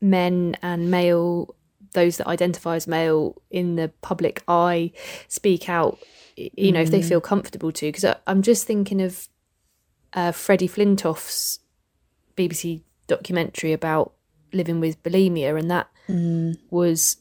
men 0.00 0.56
and 0.62 0.90
male, 0.90 1.54
those 1.92 2.16
that 2.16 2.26
identify 2.26 2.76
as 2.76 2.86
male 2.86 3.40
in 3.50 3.76
the 3.76 3.92
public 4.02 4.42
eye, 4.48 4.92
speak 5.28 5.68
out. 5.68 5.98
You 6.36 6.72
know, 6.72 6.80
mm. 6.80 6.84
if 6.84 6.90
they 6.90 7.02
feel 7.02 7.20
comfortable 7.20 7.70
to. 7.72 7.86
Because 7.86 8.16
I'm 8.26 8.42
just 8.42 8.66
thinking 8.66 9.02
of 9.02 9.28
uh, 10.12 10.32
Freddie 10.32 10.68
Flintoff's 10.68 11.60
BBC 12.36 12.82
documentary 13.06 13.72
about 13.72 14.12
living 14.52 14.80
with 14.80 15.02
bulimia, 15.02 15.58
and 15.58 15.70
that 15.70 15.88
mm. 16.08 16.56
was 16.70 17.18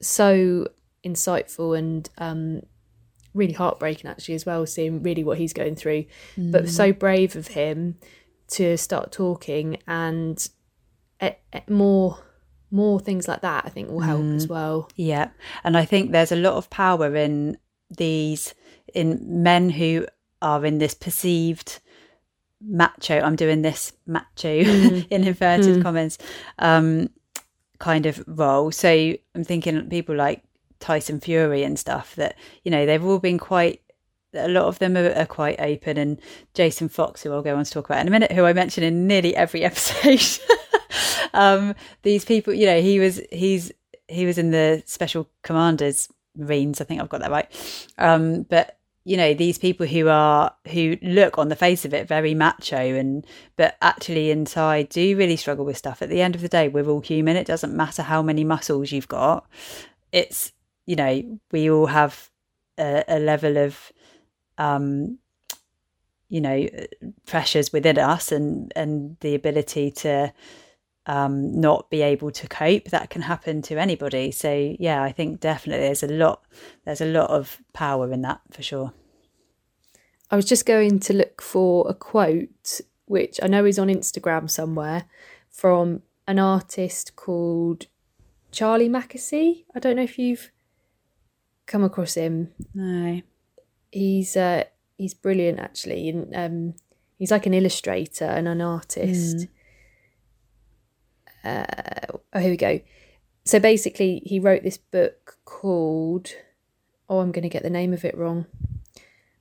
so 0.00 0.68
insightful 1.04 1.78
and 1.78 2.08
um, 2.18 2.62
really 3.34 3.52
heartbreaking 3.52 4.10
actually 4.10 4.34
as 4.34 4.46
well, 4.46 4.66
seeing 4.66 5.02
really 5.02 5.24
what 5.24 5.38
he's 5.38 5.52
going 5.52 5.76
through. 5.76 6.04
Mm. 6.36 6.52
But 6.52 6.68
so 6.68 6.92
brave 6.92 7.36
of 7.36 7.48
him 7.48 7.96
to 8.48 8.76
start 8.76 9.10
talking 9.10 9.78
and 9.86 10.48
more 11.68 12.18
more 12.70 12.98
things 12.98 13.28
like 13.28 13.40
that 13.40 13.64
I 13.64 13.68
think 13.68 13.88
will 13.88 14.00
help 14.00 14.20
mm. 14.20 14.36
as 14.36 14.48
well. 14.48 14.90
Yeah. 14.96 15.30
And 15.62 15.76
I 15.76 15.84
think 15.84 16.10
there's 16.10 16.32
a 16.32 16.36
lot 16.36 16.54
of 16.54 16.70
power 16.70 17.14
in 17.14 17.56
these 17.90 18.54
in 18.94 19.42
men 19.42 19.70
who 19.70 20.06
are 20.42 20.64
in 20.64 20.78
this 20.78 20.94
perceived 20.94 21.80
macho 22.66 23.20
I'm 23.20 23.36
doing 23.36 23.62
this 23.62 23.92
macho 24.06 24.62
mm. 24.62 25.06
in 25.10 25.24
inverted 25.24 25.76
mm. 25.76 25.82
comments 25.82 26.18
um 26.58 27.08
kind 27.78 28.06
of 28.06 28.24
role. 28.26 28.70
So 28.70 28.88
I'm 29.34 29.44
thinking 29.44 29.88
people 29.90 30.14
like 30.14 30.42
Tyson 30.80 31.20
Fury 31.20 31.62
and 31.62 31.78
stuff 31.78 32.14
that 32.16 32.36
you 32.62 32.70
know 32.70 32.86
they've 32.86 33.04
all 33.04 33.18
been 33.18 33.38
quite 33.38 33.80
a 34.32 34.48
lot 34.48 34.64
of 34.64 34.78
them 34.80 34.96
are, 34.96 35.12
are, 35.12 35.26
quite 35.26 35.60
open 35.60 35.96
and 35.96 36.20
Jason 36.54 36.88
Fox 36.88 37.22
who 37.22 37.32
I'll 37.32 37.42
go 37.42 37.56
on 37.56 37.64
to 37.64 37.70
talk 37.70 37.86
about 37.86 38.00
in 38.00 38.08
a 38.08 38.10
minute 38.10 38.32
who 38.32 38.44
I 38.44 38.52
mention 38.52 38.82
in 38.82 39.06
nearly 39.06 39.36
every 39.36 39.62
episode 39.70 40.42
um, 41.34 41.74
these 42.02 42.24
people 42.24 42.52
you 42.52 42.66
know 42.66 42.80
he 42.80 42.98
was 42.98 43.20
he's 43.30 43.70
he 44.08 44.26
was 44.26 44.38
in 44.38 44.50
the 44.50 44.82
special 44.86 45.28
commanders 45.42 46.08
marines 46.36 46.80
I 46.80 46.84
think 46.84 47.00
I've 47.00 47.08
got 47.08 47.20
that 47.20 47.30
right 47.30 47.90
um, 47.98 48.42
but 48.42 48.78
you 49.04 49.16
know 49.16 49.34
these 49.34 49.58
people 49.58 49.86
who 49.86 50.08
are 50.08 50.54
who 50.68 50.96
look 51.02 51.38
on 51.38 51.48
the 51.48 51.56
face 51.56 51.84
of 51.84 51.92
it 51.92 52.08
very 52.08 52.34
macho 52.34 52.76
and 52.76 53.26
but 53.56 53.76
actually 53.82 54.30
inside 54.30 54.88
do 54.88 55.16
really 55.16 55.36
struggle 55.36 55.64
with 55.64 55.76
stuff. 55.76 56.02
At 56.02 56.08
the 56.08 56.22
end 56.22 56.34
of 56.34 56.40
the 56.40 56.48
day 56.48 56.68
we're 56.68 56.88
all 56.88 57.00
human. 57.00 57.36
It 57.36 57.46
doesn't 57.46 57.76
matter 57.76 58.02
how 58.02 58.22
many 58.22 58.44
muscles 58.44 58.92
you've 58.92 59.08
got. 59.08 59.46
It's 60.10 60.52
you 60.86 60.96
know, 60.96 61.38
we 61.50 61.70
all 61.70 61.86
have 61.86 62.30
a, 62.78 63.04
a 63.08 63.18
level 63.18 63.56
of, 63.56 63.92
um, 64.58 65.18
you 66.28 66.40
know, 66.40 66.68
pressures 67.26 67.72
within 67.72 67.98
us 67.98 68.32
and, 68.32 68.72
and 68.76 69.16
the 69.20 69.34
ability 69.34 69.90
to 69.90 70.32
um, 71.06 71.60
not 71.60 71.90
be 71.90 72.02
able 72.02 72.30
to 72.30 72.48
cope. 72.48 72.86
That 72.86 73.10
can 73.10 73.22
happen 73.22 73.62
to 73.62 73.78
anybody. 73.78 74.30
So 74.30 74.74
yeah, 74.78 75.02
I 75.02 75.12
think 75.12 75.40
definitely 75.40 75.86
there's 75.86 76.02
a 76.02 76.08
lot, 76.08 76.44
there's 76.84 77.00
a 77.00 77.06
lot 77.06 77.30
of 77.30 77.60
power 77.72 78.12
in 78.12 78.22
that 78.22 78.40
for 78.50 78.62
sure. 78.62 78.92
I 80.30 80.36
was 80.36 80.46
just 80.46 80.66
going 80.66 81.00
to 81.00 81.12
look 81.12 81.42
for 81.42 81.88
a 81.88 81.94
quote, 81.94 82.80
which 83.06 83.38
I 83.42 83.46
know 83.46 83.64
is 83.64 83.78
on 83.78 83.88
Instagram 83.88 84.50
somewhere, 84.50 85.04
from 85.50 86.02
an 86.26 86.38
artist 86.38 87.16
called 87.16 87.86
Charlie 88.50 88.88
Mackesy. 88.88 89.64
I 89.74 89.78
don't 89.78 89.96
know 89.96 90.02
if 90.02 90.18
you've 90.18 90.50
come 91.66 91.84
across 91.84 92.14
him. 92.14 92.50
No. 92.74 93.20
He's 93.90 94.36
uh 94.36 94.64
he's 94.96 95.14
brilliant 95.14 95.58
actually 95.60 96.08
and 96.08 96.34
um 96.34 96.74
he's 97.18 97.30
like 97.30 97.46
an 97.46 97.54
illustrator 97.54 98.24
and 98.24 98.48
an 98.48 98.60
artist. 98.60 99.36
Mm. 99.36 99.48
Uh, 101.44 102.16
oh 102.32 102.40
here 102.40 102.50
we 102.50 102.56
go. 102.56 102.80
So 103.44 103.58
basically 103.58 104.22
he 104.24 104.40
wrote 104.40 104.62
this 104.62 104.78
book 104.78 105.38
called 105.44 106.30
oh 107.08 107.20
I'm 107.20 107.32
going 107.32 107.42
to 107.42 107.48
get 107.48 107.62
the 107.62 107.70
name 107.70 107.92
of 107.92 108.04
it 108.04 108.16
wrong. 108.16 108.46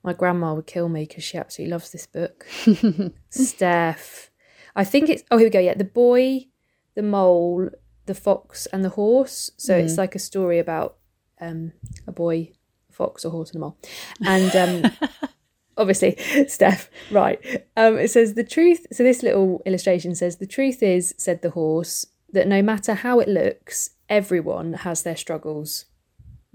My 0.03 0.13
grandma 0.13 0.53
would 0.53 0.67
kill 0.67 0.89
me 0.89 1.05
because 1.05 1.23
she 1.23 1.37
absolutely 1.37 1.71
loves 1.71 1.91
this 1.91 2.05
book. 2.05 2.45
Steph. 3.29 4.29
I 4.75 4.83
think 4.83 5.09
it's 5.09 5.23
oh 5.31 5.37
here 5.37 5.47
we 5.47 5.51
go, 5.51 5.59
yeah. 5.59 5.75
The 5.75 5.85
boy, 5.85 6.47
the 6.95 7.03
mole, 7.03 7.69
the 8.05 8.15
fox 8.15 8.65
and 8.67 8.83
the 8.83 8.89
horse. 8.89 9.51
So 9.57 9.79
mm. 9.79 9.83
it's 9.83 9.97
like 9.97 10.15
a 10.15 10.19
story 10.19 10.59
about 10.59 10.97
um, 11.39 11.73
a 12.07 12.11
boy, 12.11 12.51
a 12.89 12.93
fox, 12.93 13.23
a 13.23 13.29
horse, 13.29 13.51
and 13.51 13.57
a 13.57 13.59
mole. 13.59 13.77
And 14.25 14.85
um, 14.85 14.91
obviously, 15.77 16.15
Steph, 16.47 16.89
right. 17.11 17.39
Um, 17.77 17.97
it 17.97 18.11
says 18.11 18.33
the 18.33 18.43
truth. 18.43 18.85
So 18.91 19.03
this 19.03 19.23
little 19.23 19.61
illustration 19.65 20.15
says 20.15 20.37
the 20.37 20.47
truth 20.47 20.83
is, 20.83 21.13
said 21.17 21.41
the 21.41 21.51
horse, 21.51 22.05
that 22.31 22.47
no 22.47 22.61
matter 22.61 22.93
how 22.95 23.19
it 23.19 23.27
looks, 23.27 23.91
everyone 24.09 24.73
has 24.73 25.03
their 25.03 25.15
struggles. 25.15 25.85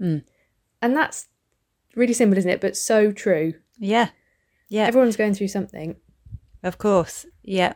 Mm. 0.01 0.23
And 0.81 0.95
that's 0.95 1.27
really 1.95 2.13
simple, 2.13 2.37
isn't 2.37 2.49
it? 2.49 2.61
But 2.61 2.77
so 2.77 3.11
true. 3.11 3.53
Yeah. 3.77 4.09
Yeah. 4.67 4.85
Everyone's 4.85 5.17
going 5.17 5.33
through 5.33 5.47
something. 5.47 5.95
Of 6.63 6.77
course. 6.77 7.25
Yeah. 7.43 7.73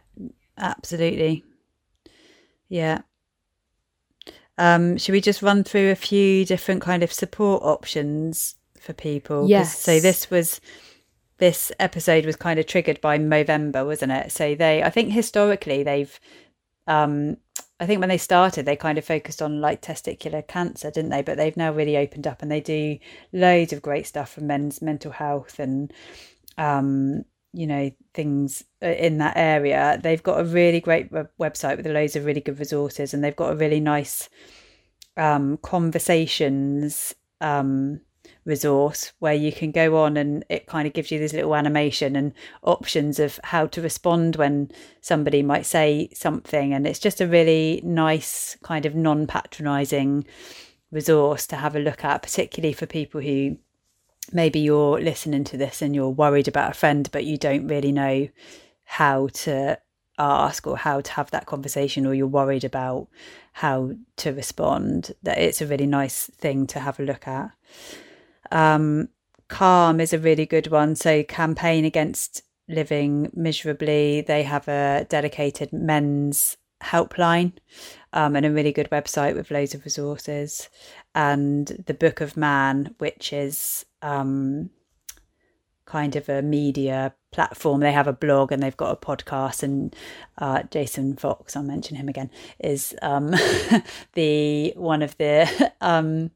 Absolutely. 0.58 1.44
Yeah. 2.70 3.02
Um, 4.58 4.98
should 4.98 5.14
we 5.14 5.22
just 5.22 5.42
run 5.42 5.64
through 5.64 5.92
a 5.92 5.96
few 5.96 6.46
different 6.46 6.82
kind 6.82 7.04
of 7.04 7.12
support 7.12 7.64
options 7.64 8.56
for 8.80 8.94
people? 8.94 9.50
Yes. 9.50 9.80
So 9.80 10.00
this 10.00 10.30
was 10.30 10.62
this 11.44 11.74
episode 11.78 12.26
was 12.26 12.38
kind 12.38 12.58
of 12.58 12.66
triggered 12.66 13.02
by 13.02 13.18
Movember, 13.18 13.86
wasn't 13.86 14.14
it? 14.14 14.32
So 14.32 14.56
they, 14.56 14.82
I 14.82 14.90
think 14.90 15.12
historically 15.12 15.84
they've, 15.84 16.18
um, 16.88 17.36
I 17.82 17.86
think 17.86 18.00
when 18.00 18.08
they 18.08 18.18
started 18.18 18.66
they 18.66 18.78
kind 18.78 18.98
of 18.98 19.04
focused 19.04 19.42
on 19.42 19.60
like 19.60 19.82
testicular 19.82 20.48
cancer, 20.48 20.90
didn't 20.90 21.10
they? 21.10 21.22
But 21.22 21.36
they've 21.36 21.58
now 21.58 21.74
really 21.74 21.98
opened 21.98 22.28
up 22.28 22.42
and 22.42 22.50
they 22.50 22.62
do 22.62 22.98
loads 23.34 23.74
of 23.74 23.82
great 23.82 24.08
stuff 24.08 24.32
for 24.32 24.40
men's 24.40 24.82
mental 24.82 25.12
health 25.12 25.60
and, 25.60 25.92
um, 26.58 27.26
you 27.52 27.68
know 27.68 27.92
things 28.14 28.64
uh, 28.82 28.88
in 28.88 29.20
that 29.20 29.38
area 29.38 30.00
they've 30.02 30.24
got 30.24 30.40
a 30.40 30.44
really 30.44 30.80
great 30.80 31.12
website 31.40 31.78
with 31.78 31.86
loads 31.86 32.16
of 32.16 32.26
really 32.26 32.42
good 32.42 32.58
resources 32.58 33.14
and 33.14 33.24
they've 33.24 33.36
got 33.36 33.52
a 33.52 33.56
really 33.56 33.80
nice 33.80 34.28
um, 35.18 35.58
conversations 35.58 37.14
um, 37.42 38.02
resource 38.46 39.14
where 39.20 39.34
you 39.34 39.52
can 39.52 39.72
go 39.72 39.98
on 40.04 40.18
and 40.18 40.44
it 40.50 40.68
kind 40.68 40.86
of 40.86 40.94
gives 40.94 41.12
you 41.12 41.20
this 41.20 41.34
little 41.34 41.56
animation 41.56 42.16
and 42.16 42.34
options 42.62 43.20
of 43.20 43.40
how 43.46 43.66
to 43.66 43.82
respond 43.82 44.36
when 44.36 44.70
somebody 45.02 45.42
might 45.42 45.66
say 45.66 46.10
something 46.14 46.74
and 46.74 46.86
it's 46.86 47.00
just 47.00 47.22
a 47.22 47.28
really 47.28 47.82
nice 47.84 48.58
kind 48.62 48.86
of 48.86 48.96
non-patronizing 48.96 50.26
resource 50.92 51.48
to 51.48 51.56
have 51.56 51.76
a 51.76 51.80
look 51.80 52.04
at 52.04 52.22
particularly 52.22 52.74
for 52.74 52.86
people 52.86 53.22
who 53.22 53.58
maybe 54.32 54.60
you're 54.60 55.02
listening 55.02 55.44
to 55.44 55.58
this 55.58 55.82
and 55.82 55.96
you're 55.96 56.10
worried 56.10 56.48
about 56.48 56.72
a 56.72 56.76
friend, 56.76 57.10
but 57.12 57.26
you 57.26 57.38
don't 57.38 57.68
really 57.68 57.92
know 57.92 58.30
how 58.86 59.28
to 59.28 59.78
ask 60.18 60.68
or 60.68 60.78
how 60.78 61.02
to 61.02 61.12
have 61.14 61.32
that 61.32 61.48
conversation, 61.48 62.06
or 62.06 62.14
you're 62.14 62.28
worried 62.28 62.64
about 62.64 63.08
how 63.54 63.92
to 64.16 64.32
respond, 64.32 65.12
that 65.24 65.40
it's 65.40 65.62
a 65.62 65.68
really 65.68 65.88
nice 65.88 66.30
thing 66.38 66.68
to 66.68 66.80
have 66.80 67.00
a 67.00 67.04
look 67.04 67.28
at. 67.28 67.52
Um, 68.54 69.10
Calm 69.50 70.00
is 70.00 70.14
a 70.14 70.20
really 70.20 70.46
good 70.46 70.68
one. 70.68 70.96
So, 70.96 71.24
campaign 71.24 71.84
against 71.84 72.44
living 72.70 73.30
miserably. 73.34 74.22
They 74.22 74.44
have 74.44 74.68
a 74.68 75.06
dedicated 75.10 75.74
men's 75.74 76.58
helpline 76.82 77.54
um, 78.14 78.36
and 78.36 78.46
a 78.46 78.52
really 78.52 78.72
good 78.72 78.90
website 78.90 79.36
with 79.36 79.52
loads 79.52 79.74
of 79.74 79.84
resources. 79.84 80.70
And 81.14 81.84
the 81.88 81.94
Book 81.94 82.22
of 82.22 82.38
Man, 82.38 82.96
which 83.00 83.34
is 83.34 83.86
um, 84.02 84.70
kind 85.86 86.16
of 86.16 86.30
a 86.30 86.42
media 86.42 87.14
platform. 87.32 87.82
They 87.82 87.92
have 87.92 88.08
a 88.08 88.14
blog 88.14 88.52
and 88.52 88.64
they've 88.64 88.78
got 88.78 88.92
a 88.92 89.06
podcast. 89.06 89.64
And 89.64 89.96
uh, 90.38 90.64
Jason 90.72 91.16
Fox, 91.16 91.56
I'll 91.56 91.64
mention 91.64 91.98
him 91.98 92.10
again, 92.10 92.30
is 92.60 92.96
um, 93.02 93.34
the 94.14 94.74
one 94.76 95.02
of 95.02 95.18
the 95.18 95.72
um, 95.82 96.32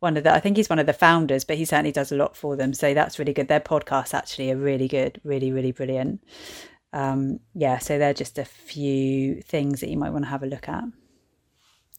one 0.00 0.16
of 0.16 0.24
the 0.24 0.32
I 0.32 0.40
think 0.40 0.56
he's 0.56 0.70
one 0.70 0.78
of 0.78 0.86
the 0.86 0.92
founders, 0.92 1.44
but 1.44 1.56
he 1.56 1.64
certainly 1.64 1.92
does 1.92 2.12
a 2.12 2.16
lot 2.16 2.36
for 2.36 2.56
them. 2.56 2.72
So 2.72 2.94
that's 2.94 3.18
really 3.18 3.32
good. 3.32 3.48
Their 3.48 3.60
podcasts 3.60 4.14
actually 4.14 4.50
are 4.50 4.56
really 4.56 4.88
good, 4.88 5.20
really 5.24 5.52
really 5.52 5.72
brilliant. 5.72 6.22
Um, 6.92 7.40
yeah, 7.54 7.78
so 7.78 7.98
they're 7.98 8.14
just 8.14 8.38
a 8.38 8.44
few 8.44 9.42
things 9.42 9.80
that 9.80 9.90
you 9.90 9.98
might 9.98 10.10
want 10.10 10.24
to 10.24 10.30
have 10.30 10.42
a 10.42 10.46
look 10.46 10.68
at. 10.68 10.84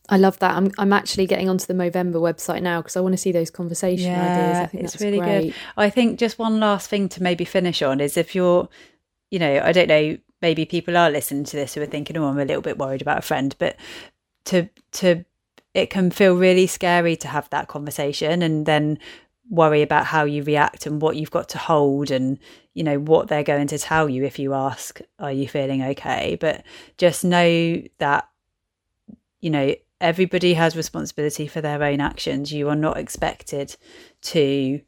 I 0.10 0.18
love 0.18 0.39
that. 0.39 0.56
I'm 0.56 0.72
I'm 0.78 0.93
actually 0.93 1.28
getting 1.28 1.50
onto 1.50 1.66
the 1.66 1.74
Movember 1.74 2.16
website 2.16 2.62
now 2.62 2.82
because 2.82 2.97
I 2.97 3.02
want 3.02 3.14
to 3.14 3.18
see 3.18 3.32
those 3.32 3.52
conversation 3.52 4.12
yeah, 4.12 4.24
ideas. 4.24 4.58
I 4.58 4.66
think 4.66 4.84
it's 4.84 5.02
really 5.02 5.20
great. 5.20 5.41
good. 5.47 5.56
I 5.78 5.89
think 5.89 6.20
just 6.20 6.39
one 6.39 6.60
last 6.60 6.89
thing 6.89 7.10
to 7.10 7.24
maybe 7.24 7.45
finish 7.45 7.82
on 7.82 8.00
is 8.00 8.18
if 8.18 8.34
you're, 8.34 8.68
you 9.30 9.38
know, 9.38 9.62
I 9.64 9.72
don't 9.72 9.88
know, 9.88 10.18
maybe 10.41 10.66
people 10.66 10.97
are 10.97 11.12
listening 11.12 11.43
to 11.45 11.56
this 11.56 11.76
who 11.76 11.82
are 11.82 11.86
thinking, 11.86 12.18
oh, 12.18 12.26
I'm 12.26 12.39
a 12.39 12.45
little 12.45 12.62
bit 12.62 12.80
worried 12.80 13.04
about 13.04 13.20
a 13.20 13.22
friend, 13.22 13.56
but 13.60 13.76
to 14.45 14.68
to 14.93 15.26
it 15.74 15.89
can 15.89 16.11
feel 16.11 16.36
really 16.36 16.67
scary 16.67 17.15
to 17.17 17.28
have 17.28 17.49
that 17.49 17.67
conversation 17.67 18.41
and 18.41 18.65
then 18.65 18.97
worry 19.49 19.82
about 19.82 20.05
how 20.05 20.24
you 20.24 20.43
react 20.43 20.86
and 20.86 21.01
what 21.01 21.15
you've 21.15 21.32
got 21.32 21.49
to 21.49 21.57
hold 21.57 22.11
and 22.11 22.38
you 22.74 22.84
know 22.84 22.99
what 22.99 23.28
they're 23.28 23.43
going 23.43 23.67
to 23.67 23.80
tell 23.80 24.07
you 24.07 24.24
if 24.24 24.38
you 24.38 24.53
ask 24.53 25.01
are 25.17 25.32
you 25.32 25.47
feeling 25.47 25.84
okay? 25.84 26.38
But 26.39 26.63
just 26.97 27.24
know 27.24 27.82
that 27.97 28.30
you 29.41 29.49
know 29.49 29.76
everybody 30.01 30.53
has 30.53 30.76
responsibility 30.76 31.47
for 31.47 31.61
their 31.61 31.84
own 31.84 31.99
actions. 31.99 32.53
You 32.53 32.70
are 32.70 32.76
not 32.76 32.97
expected 32.97 33.76
to 34.22 34.82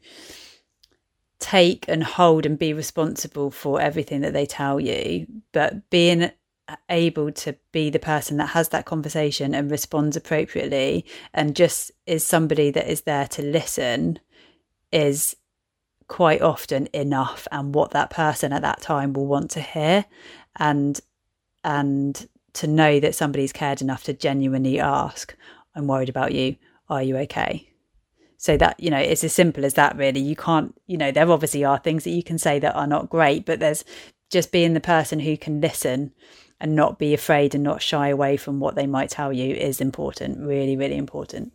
take 1.38 1.84
and 1.88 2.04
hold 2.04 2.46
and 2.46 2.58
be 2.58 2.72
responsible 2.72 3.50
for 3.50 3.80
everything 3.80 4.20
that 4.20 4.32
they 4.32 4.46
tell 4.46 4.78
you. 4.80 5.26
But 5.52 5.90
being 5.90 6.30
able 6.88 7.32
to 7.32 7.56
be 7.72 7.90
the 7.90 7.98
person 7.98 8.36
that 8.36 8.50
has 8.50 8.70
that 8.70 8.84
conversation 8.84 9.54
and 9.54 9.70
responds 9.70 10.16
appropriately 10.16 11.04
and 11.34 11.56
just 11.56 11.90
is 12.06 12.24
somebody 12.24 12.70
that 12.70 12.90
is 12.90 13.02
there 13.02 13.26
to 13.28 13.42
listen 13.42 14.18
is 14.90 15.36
quite 16.08 16.42
often 16.42 16.88
enough 16.92 17.48
and 17.50 17.74
what 17.74 17.92
that 17.92 18.10
person 18.10 18.52
at 18.52 18.62
that 18.62 18.80
time 18.80 19.12
will 19.12 19.26
want 19.26 19.50
to 19.50 19.60
hear 19.60 20.04
and 20.56 21.00
and 21.64 22.28
to 22.52 22.66
know 22.66 23.00
that 23.00 23.14
somebody's 23.14 23.52
cared 23.52 23.80
enough 23.80 24.04
to 24.04 24.12
genuinely 24.12 24.78
ask 24.78 25.34
i'm 25.74 25.86
worried 25.86 26.08
about 26.08 26.32
you. 26.32 26.56
Are 26.88 27.02
you 27.02 27.16
okay? 27.18 27.70
So 28.36 28.56
that 28.58 28.78
you 28.78 28.90
know 28.90 28.98
it's 28.98 29.24
as 29.24 29.32
simple 29.32 29.64
as 29.64 29.74
that 29.74 29.96
really. 29.96 30.20
You 30.20 30.36
can't 30.36 30.74
you 30.86 30.98
know 30.98 31.10
there 31.10 31.30
obviously 31.30 31.64
are 31.64 31.78
things 31.78 32.04
that 32.04 32.10
you 32.10 32.22
can 32.22 32.38
say 32.38 32.58
that 32.58 32.74
are 32.76 32.86
not 32.86 33.08
great 33.08 33.46
but 33.46 33.60
there's 33.60 33.84
just 34.30 34.52
being 34.52 34.74
the 34.74 34.80
person 34.80 35.20
who 35.20 35.36
can 35.36 35.60
listen 35.60 36.12
and 36.62 36.76
not 36.76 36.96
be 36.96 37.12
afraid 37.12 37.56
and 37.56 37.64
not 37.64 37.82
shy 37.82 38.08
away 38.08 38.36
from 38.36 38.60
what 38.60 38.76
they 38.76 38.86
might 38.86 39.10
tell 39.10 39.32
you 39.32 39.52
is 39.54 39.80
important 39.80 40.38
really 40.38 40.76
really 40.76 40.96
important. 40.96 41.52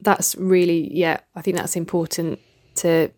That's 0.00 0.36
really 0.36 0.94
yeah 0.94 1.20
i 1.34 1.40
think 1.40 1.56
that's 1.56 1.76
important 1.76 2.38
to 2.76 3.10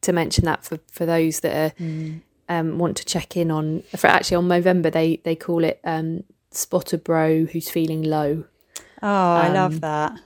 to 0.00 0.12
mention 0.12 0.46
that 0.46 0.64
for 0.64 0.78
for 0.90 1.04
those 1.04 1.40
that 1.40 1.54
are 1.54 1.74
mm. 1.78 2.22
um, 2.48 2.78
want 2.78 2.96
to 2.96 3.04
check 3.04 3.36
in 3.36 3.50
on 3.50 3.82
for 3.94 4.06
actually 4.06 4.38
on 4.38 4.48
Movember 4.48 4.90
they 4.90 5.20
they 5.24 5.36
call 5.36 5.62
it 5.62 5.78
um, 5.84 6.24
spot 6.50 6.94
a 6.94 6.98
bro 6.98 7.44
who's 7.44 7.68
feeling 7.68 8.02
low. 8.02 8.44
Oh 9.02 9.32
i 9.44 9.48
love 9.48 9.74
um, 9.74 9.80
that. 9.80 10.20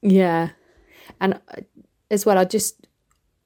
yeah. 0.00 0.50
And 1.20 1.34
uh, 1.34 1.60
as 2.10 2.24
well 2.24 2.38
i 2.38 2.44
just 2.46 2.86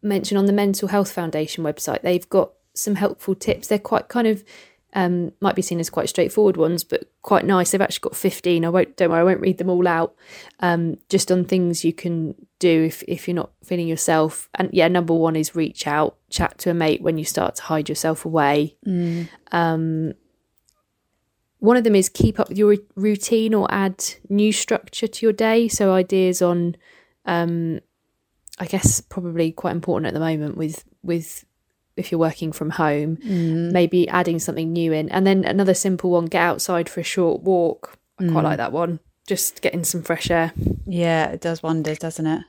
mention 0.00 0.36
on 0.36 0.46
the 0.46 0.52
mental 0.52 0.86
health 0.88 1.10
foundation 1.10 1.64
website 1.64 2.02
they've 2.02 2.28
got 2.28 2.52
some 2.74 2.96
helpful 2.96 3.34
tips. 3.34 3.68
They're 3.68 3.78
quite 3.78 4.08
kind 4.08 4.26
of 4.26 4.44
um, 4.94 5.32
might 5.40 5.56
be 5.56 5.62
seen 5.62 5.80
as 5.80 5.90
quite 5.90 6.08
straightforward 6.08 6.56
ones, 6.56 6.84
but 6.84 7.10
quite 7.22 7.44
nice. 7.44 7.70
They've 7.70 7.80
actually 7.80 8.08
got 8.08 8.16
15. 8.16 8.64
I 8.64 8.68
won't, 8.68 8.96
don't 8.96 9.10
worry, 9.10 9.20
I 9.20 9.24
won't 9.24 9.40
read 9.40 9.58
them 9.58 9.68
all 9.68 9.88
out. 9.88 10.14
Um, 10.60 10.98
just 11.08 11.32
on 11.32 11.44
things 11.44 11.84
you 11.84 11.92
can 11.92 12.34
do 12.60 12.84
if, 12.84 13.02
if 13.08 13.26
you're 13.26 13.34
not 13.34 13.50
feeling 13.64 13.88
yourself. 13.88 14.48
And 14.54 14.70
yeah, 14.72 14.86
number 14.88 15.12
one 15.12 15.34
is 15.34 15.56
reach 15.56 15.86
out, 15.86 16.16
chat 16.30 16.58
to 16.58 16.70
a 16.70 16.74
mate 16.74 17.02
when 17.02 17.18
you 17.18 17.24
start 17.24 17.56
to 17.56 17.62
hide 17.62 17.88
yourself 17.88 18.24
away. 18.24 18.76
Mm. 18.86 19.28
Um, 19.50 20.14
one 21.58 21.76
of 21.76 21.82
them 21.84 21.96
is 21.96 22.08
keep 22.08 22.38
up 22.38 22.50
with 22.50 22.58
your 22.58 22.76
routine 22.94 23.52
or 23.52 23.66
add 23.72 24.04
new 24.28 24.52
structure 24.52 25.08
to 25.08 25.26
your 25.26 25.32
day. 25.32 25.66
So 25.66 25.92
ideas 25.92 26.40
on, 26.40 26.76
um, 27.26 27.80
I 28.60 28.66
guess, 28.66 29.00
probably 29.00 29.50
quite 29.50 29.72
important 29.72 30.06
at 30.06 30.14
the 30.14 30.20
moment 30.20 30.56
with 30.56 30.84
with 31.02 31.44
if 31.96 32.10
you're 32.10 32.18
working 32.18 32.52
from 32.52 32.70
home, 32.70 33.16
mm. 33.18 33.72
maybe 33.72 34.08
adding 34.08 34.38
something 34.38 34.72
new 34.72 34.92
in. 34.92 35.08
And 35.10 35.26
then 35.26 35.44
another 35.44 35.74
simple 35.74 36.10
one 36.10 36.26
get 36.26 36.42
outside 36.42 36.88
for 36.88 37.00
a 37.00 37.04
short 37.04 37.42
walk. 37.42 37.98
I 38.18 38.24
mm. 38.24 38.32
quite 38.32 38.44
like 38.44 38.56
that 38.58 38.72
one. 38.72 39.00
Just 39.26 39.62
getting 39.62 39.84
some 39.84 40.02
fresh 40.02 40.30
air. 40.30 40.52
Yeah, 40.86 41.28
it 41.30 41.40
does 41.40 41.62
wonders, 41.62 41.98
doesn't 41.98 42.26
it? 42.26 42.42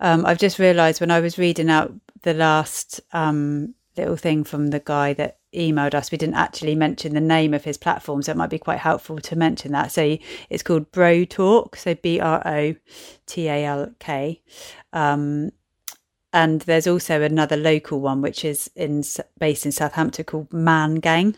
Um, 0.00 0.26
I've 0.26 0.38
just 0.38 0.58
realised 0.58 1.00
when 1.00 1.10
I 1.10 1.20
was 1.20 1.38
reading 1.38 1.70
out 1.70 1.92
the 2.22 2.34
last 2.34 3.00
um, 3.12 3.74
little 3.96 4.16
thing 4.16 4.44
from 4.44 4.68
the 4.68 4.80
guy 4.80 5.12
that 5.14 5.38
emailed 5.54 5.94
us, 5.94 6.10
we 6.10 6.18
didn't 6.18 6.34
actually 6.34 6.74
mention 6.74 7.14
the 7.14 7.20
name 7.20 7.54
of 7.54 7.64
his 7.64 7.78
platform, 7.78 8.22
so 8.22 8.32
it 8.32 8.36
might 8.36 8.50
be 8.50 8.58
quite 8.58 8.78
helpful 8.78 9.18
to 9.18 9.36
mention 9.36 9.72
that. 9.72 9.90
So 9.92 10.18
it's 10.50 10.62
called 10.62 10.90
Bro 10.92 11.26
Talk, 11.26 11.76
so 11.76 11.94
B 11.94 12.20
R 12.20 12.42
O 12.46 12.74
T 13.26 13.48
A 13.48 13.64
L 13.64 13.94
K. 13.98 14.42
Um, 14.92 15.50
and 16.32 16.60
there's 16.62 16.86
also 16.86 17.22
another 17.22 17.56
local 17.56 18.00
one 18.00 18.20
which 18.20 18.44
is 18.44 18.70
in 18.76 19.02
based 19.38 19.64
in 19.64 19.72
Southampton 19.72 20.24
called 20.24 20.52
Man 20.52 20.96
Gang. 20.96 21.36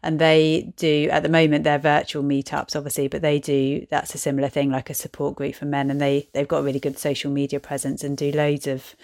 And 0.00 0.20
they 0.20 0.72
do 0.76 1.08
at 1.10 1.24
the 1.24 1.28
moment 1.28 1.64
they're 1.64 1.78
virtual 1.78 2.22
meetups 2.22 2.76
obviously 2.76 3.08
but 3.08 3.20
they 3.20 3.40
do 3.40 3.84
that's 3.90 4.14
a 4.14 4.18
similar 4.18 4.48
thing 4.48 4.70
like 4.70 4.90
a 4.90 4.94
support 4.94 5.34
group 5.34 5.56
for 5.56 5.64
men. 5.64 5.90
And 5.90 6.00
they 6.00 6.28
they've 6.34 6.46
got 6.46 6.58
a 6.58 6.62
really 6.62 6.78
good 6.78 6.98
social 6.98 7.32
media 7.32 7.58
presence 7.58 8.04
and 8.04 8.16
do 8.16 8.30
loads 8.30 8.68
of 8.68 8.94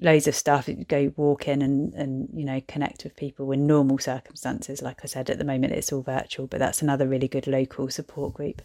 loads 0.00 0.28
of 0.28 0.36
stuff. 0.36 0.68
Go 0.86 1.12
walk 1.16 1.48
in 1.48 1.60
and 1.60 1.92
and 1.94 2.28
you 2.32 2.44
know 2.44 2.60
connect 2.68 3.02
with 3.02 3.16
people 3.16 3.50
in 3.50 3.66
normal 3.66 3.98
circumstances. 3.98 4.82
Like 4.82 5.00
i 5.02 5.06
said 5.06 5.30
at 5.30 5.38
the 5.38 5.44
moment 5.44 5.72
it's 5.72 5.92
all 5.92 6.02
virtual 6.02 6.46
but 6.46 6.60
that's 6.60 6.80
another 6.80 7.08
really 7.08 7.28
good 7.28 7.48
local 7.48 7.90
support 7.90 8.34
group 8.34 8.62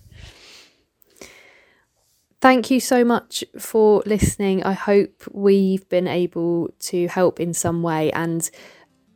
Thank 2.41 2.71
you 2.71 2.79
so 2.79 3.03
much 3.03 3.43
for 3.57 4.01
listening. 4.05 4.63
I 4.63 4.71
hope 4.71 5.23
we've 5.31 5.87
been 5.89 6.07
able 6.07 6.69
to 6.79 7.07
help 7.09 7.39
in 7.39 7.53
some 7.53 7.83
way. 7.83 8.11
And 8.13 8.49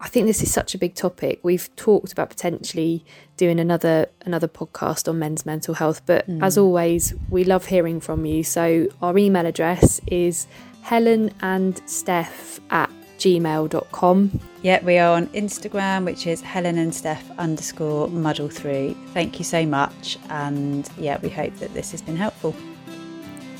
I 0.01 0.09
think 0.09 0.27
this 0.27 0.43
is 0.43 0.51
such 0.51 0.75
a 0.75 0.77
big 0.77 0.93
topic. 0.93 1.39
We've 1.41 1.73
talked 1.77 2.11
about 2.11 2.29
potentially 2.29 3.05
doing 3.37 3.61
another 3.61 4.07
another 4.25 4.49
podcast 4.49 5.07
on 5.07 5.19
men's 5.19 5.45
mental 5.45 5.73
health, 5.73 6.01
but 6.05 6.29
mm. 6.29 6.43
as 6.43 6.57
always, 6.57 7.13
we 7.29 7.45
love 7.45 7.65
hearing 7.65 8.01
from 8.01 8.25
you. 8.25 8.43
So 8.43 8.89
our 9.01 9.17
email 9.17 9.45
address 9.45 10.01
is 10.07 10.45
Helen 10.81 11.33
and 11.41 11.81
Steph 11.89 12.59
at 12.71 12.91
gmail.com. 13.19 14.39
Yeah, 14.63 14.83
we 14.83 14.97
are 14.97 15.15
on 15.15 15.27
Instagram, 15.27 16.03
which 16.03 16.27
is 16.27 16.41
Helen 16.41 16.77
and 16.77 16.93
Steph 16.93 17.31
underscore 17.39 18.09
muddle 18.09 18.49
through. 18.49 18.97
Thank 19.13 19.39
you 19.39 19.45
so 19.45 19.65
much. 19.65 20.17
And 20.29 20.89
yeah, 20.97 21.19
we 21.21 21.29
hope 21.29 21.55
that 21.59 21.73
this 21.73 21.91
has 21.91 22.01
been 22.01 22.17
helpful. 22.17 22.53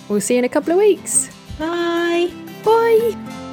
We'll 0.10 0.22
see 0.22 0.36
you 0.36 0.40
in 0.40 0.46
a 0.46 0.50
couple 0.50 0.74
of 0.74 0.80
weeks. 0.80 1.30
Bye. 1.58 2.32
Bye. 2.64 3.52